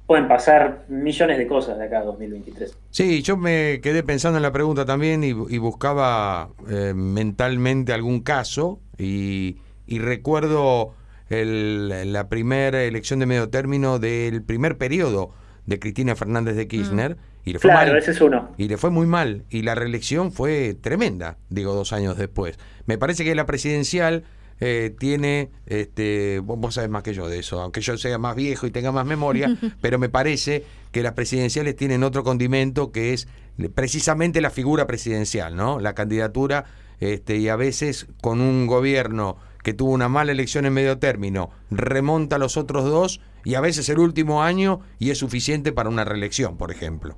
pueden 0.09 0.27
pasar 0.27 0.85
millones 0.87 1.37
de 1.37 1.45
cosas 1.45 1.77
de 1.77 1.85
acá 1.85 1.99
a 1.99 2.03
2023. 2.03 2.75
Sí, 2.89 3.21
yo 3.21 3.37
me 3.37 3.79
quedé 3.79 4.01
pensando 4.01 4.37
en 4.37 4.41
la 4.41 4.51
pregunta 4.51 4.83
también 4.83 5.23
y, 5.23 5.33
buscaba 5.59 6.49
eh, 6.67 6.93
mentalmente 6.95 7.93
algún 7.93 8.21
caso 8.21 8.79
y, 8.97 9.57
recuerdo 9.87 10.95
la 11.29 12.27
primera 12.27 12.81
elección 12.81 13.19
de 13.19 13.27
medio 13.27 13.49
término 13.49 13.99
del 13.99 14.41
primer 14.41 14.79
periodo 14.79 15.29
de 15.67 15.77
Cristina 15.77 16.15
Fernández 16.15 16.55
de 16.55 16.67
Kirchner. 16.67 17.11
Mm. 17.11 17.19
Y 17.45 17.53
le 17.53 17.59
fue 17.59 17.69
claro, 17.69 17.95
ese 17.95 18.09
es 18.09 18.19
uno. 18.19 18.49
Y 18.57 18.67
le 18.67 18.77
fue 18.77 18.89
muy 18.89 19.05
mal. 19.05 19.43
Y 19.51 19.61
la 19.61 19.75
reelección 19.75 20.31
fue 20.31 20.73
tremenda, 20.73 21.37
digo, 21.49 21.75
dos 21.75 21.93
años 21.93 22.17
después. 22.17 22.57
Me 22.87 22.97
parece 22.97 23.23
que 23.23 23.35
la 23.35 23.45
presidencial 23.45 24.23
eh, 24.59 24.93
tiene, 24.97 25.49
este, 25.65 26.39
vos, 26.39 26.75
sabés 26.75 26.89
más 26.89 27.03
que 27.03 27.13
yo 27.13 27.27
de 27.27 27.39
eso, 27.39 27.61
aunque 27.61 27.81
yo 27.81 27.97
sea 27.97 28.17
más 28.17 28.35
viejo 28.35 28.67
y 28.67 28.71
tenga 28.71 28.91
más 28.91 29.05
memoria, 29.05 29.57
pero 29.81 29.99
me 29.99 30.09
parece 30.09 30.65
que 30.91 31.03
las 31.03 31.13
presidenciales 31.13 31.75
tienen 31.75 32.03
otro 32.03 32.23
condimento 32.23 32.91
que 32.91 33.13
es 33.13 33.27
precisamente 33.73 34.41
la 34.41 34.49
figura 34.49 34.87
presidencial, 34.87 35.55
¿no? 35.55 35.79
La 35.79 35.93
candidatura, 35.93 36.65
este, 36.99 37.37
y 37.37 37.49
a 37.49 37.55
veces 37.55 38.07
con 38.21 38.41
un 38.41 38.67
gobierno 38.67 39.37
que 39.63 39.73
tuvo 39.73 39.91
una 39.91 40.09
mala 40.09 40.31
elección 40.31 40.65
en 40.65 40.73
medio 40.73 40.97
término, 40.99 41.51
remonta 41.69 42.37
a 42.37 42.39
los 42.39 42.57
otros 42.57 42.85
dos 42.85 43.21
y 43.43 43.55
a 43.55 43.61
veces 43.61 43.89
el 43.89 43.99
último 43.99 44.43
año 44.43 44.81
y 44.99 45.11
es 45.11 45.17
suficiente 45.17 45.71
para 45.71 45.89
una 45.89 46.05
reelección, 46.05 46.57
por 46.57 46.71
ejemplo. 46.71 47.17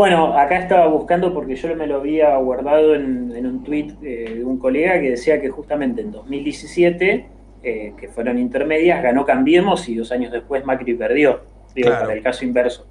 Bueno, 0.00 0.32
acá 0.32 0.56
estaba 0.56 0.86
buscando 0.86 1.34
porque 1.34 1.56
yo 1.56 1.76
me 1.76 1.86
lo 1.86 1.96
había 1.96 2.34
guardado 2.38 2.94
en, 2.94 3.44
un 3.44 3.62
tuit 3.62 4.02
eh, 4.02 4.36
de 4.36 4.44
un 4.46 4.58
colega 4.58 4.98
que 4.98 5.10
decía 5.10 5.42
que 5.42 5.50
justamente 5.50 6.00
en 6.00 6.10
2017, 6.10 7.26
eh, 7.62 7.92
que 7.98 8.08
fueron 8.08 8.38
intermedias, 8.38 9.02
ganó 9.02 9.26
Cambiemos 9.26 9.86
y 9.90 9.96
dos 9.96 10.10
años 10.10 10.32
después 10.32 10.64
Macri 10.64 10.94
perdió. 10.94 11.42
Digo, 11.74 11.90
para 11.90 12.14
el 12.14 12.22
caso 12.22 12.46
inverso. 12.46 12.86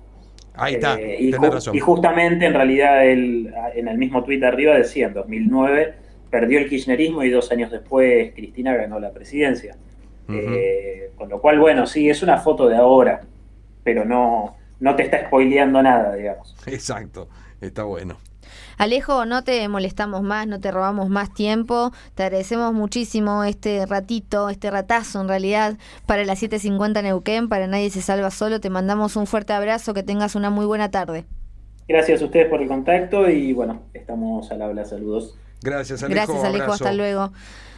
Ahí 0.54 0.76
está, 0.76 1.00
eh, 1.00 1.17
y, 1.19 1.34
y, 1.74 1.80
justamente 1.80 2.45
en 2.45 2.54
realidad 2.54 3.04
él, 3.04 3.52
en 3.74 3.88
el 3.88 3.98
mismo 3.98 4.24
tuit 4.24 4.43
arriba 4.43 4.76
decía, 4.76 5.08
en 5.08 5.15
2009 5.15 5.93
perdió 6.30 6.60
el 6.60 6.69
kirchnerismo 6.69 7.24
y 7.24 7.32
dos 7.32 7.52
años 7.52 7.72
después 7.72 8.34
Cristina 8.36 8.76
ganó 8.76 9.00
la 9.00 9.10
presidencia. 9.12 9.76
con 11.15 11.28
lo 11.28 11.41
cual, 11.41 11.58
bueno, 11.58 11.88
sí, 11.88 12.08
es 12.08 12.22
una 12.22 12.38
foto 12.38 12.69
de 12.69 12.76
ahora, 12.76 13.22
pero 13.84 14.06
no, 14.06 14.59
no 14.80 14.96
te 14.96 15.04
está 15.04 15.26
spoileando 15.28 15.82
nada, 15.82 16.15
digamos. 16.15 16.56
Exacto, 16.65 17.30
está 17.62 17.84
bueno. 17.84 18.18
Alejo, 18.78 19.26
no 19.26 19.44
te 19.44 19.68
molestamos 19.68 20.24
más, 20.24 20.48
no 20.48 20.60
te 20.60 20.72
robamos 20.72 21.10
más 21.10 21.34
tiempo. 21.34 21.92
Te 22.15 22.24
agradecemos 22.24 22.74
muchísimo 22.74 23.44
este 23.44 23.86
ratito, 23.86 24.50
este 24.50 24.72
ratazo 24.72 25.22
en 25.22 25.28
realidad 25.28 25.78
para 26.06 26.24
las 26.24 26.42
7.50 26.42 27.04
Neuquén, 27.04 27.50
para 27.50 27.68
Nadie 27.68 27.89
se 27.89 28.02
salva 28.02 28.32
solo. 28.32 28.60
Te 28.60 28.70
mandamos 28.70 29.15
un 29.15 29.28
fuerte 29.28 29.54
abrazo, 29.54 29.94
que 29.94 30.04
tengas 30.04 30.36
una 30.36 30.50
muy 30.50 30.65
buena 30.65 30.89
tarde. 30.92 31.26
Gracias 31.88 32.22
a 32.22 32.26
ustedes 32.26 32.48
por 32.50 32.62
el 32.62 32.68
contacto 32.68 33.30
y 33.30 33.52
bueno, 33.52 33.82
estamos 33.94 34.50
al 34.52 34.62
habla. 34.62 34.86
Saludos. 34.86 35.38
Gracias, 35.62 36.04
Alejo. 36.04 36.15
Gracias, 36.15 36.43
Alejo. 36.43 36.74
Hasta 36.74 36.93
luego. 36.93 37.32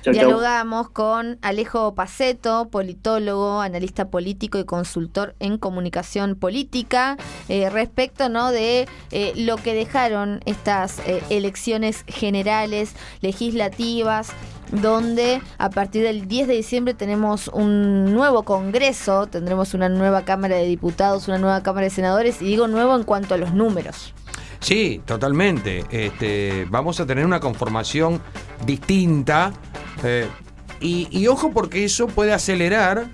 Dialogamos 0.03 0.89
con 0.89 1.37
Alejo 1.43 1.93
Paceto, 1.93 2.69
politólogo, 2.69 3.61
analista 3.61 4.09
político 4.09 4.57
y 4.57 4.65
consultor 4.65 5.35
en 5.39 5.59
comunicación 5.59 6.35
política, 6.35 7.17
eh, 7.49 7.69
respecto 7.69 8.27
¿no? 8.27 8.51
de 8.51 8.87
eh, 9.11 9.33
lo 9.35 9.57
que 9.57 9.75
dejaron 9.75 10.41
estas 10.45 10.99
eh, 11.05 11.21
elecciones 11.29 12.03
generales, 12.07 12.95
legislativas, 13.21 14.29
donde 14.71 15.39
a 15.59 15.69
partir 15.69 16.03
del 16.03 16.27
10 16.27 16.47
de 16.47 16.55
diciembre 16.55 16.93
tenemos 16.95 17.49
un 17.49 18.11
nuevo 18.11 18.41
Congreso, 18.41 19.27
tendremos 19.27 19.75
una 19.75 19.89
nueva 19.89 20.23
Cámara 20.23 20.55
de 20.55 20.65
Diputados, 20.65 21.27
una 21.27 21.37
nueva 21.37 21.61
Cámara 21.61 21.83
de 21.83 21.91
Senadores, 21.91 22.41
y 22.41 22.45
digo 22.45 22.67
nuevo 22.67 22.95
en 22.95 23.03
cuanto 23.03 23.35
a 23.35 23.37
los 23.37 23.53
números. 23.53 24.15
Sí, 24.61 25.01
totalmente. 25.05 25.83
Este, 25.89 26.65
vamos 26.69 26.99
a 26.99 27.05
tener 27.05 27.25
una 27.25 27.39
conformación 27.39 28.21
distinta. 28.65 29.51
Eh, 30.03 30.27
y, 30.79 31.07
y 31.11 31.27
ojo 31.27 31.51
porque 31.51 31.83
eso 31.83 32.07
puede 32.07 32.31
acelerar 32.31 33.11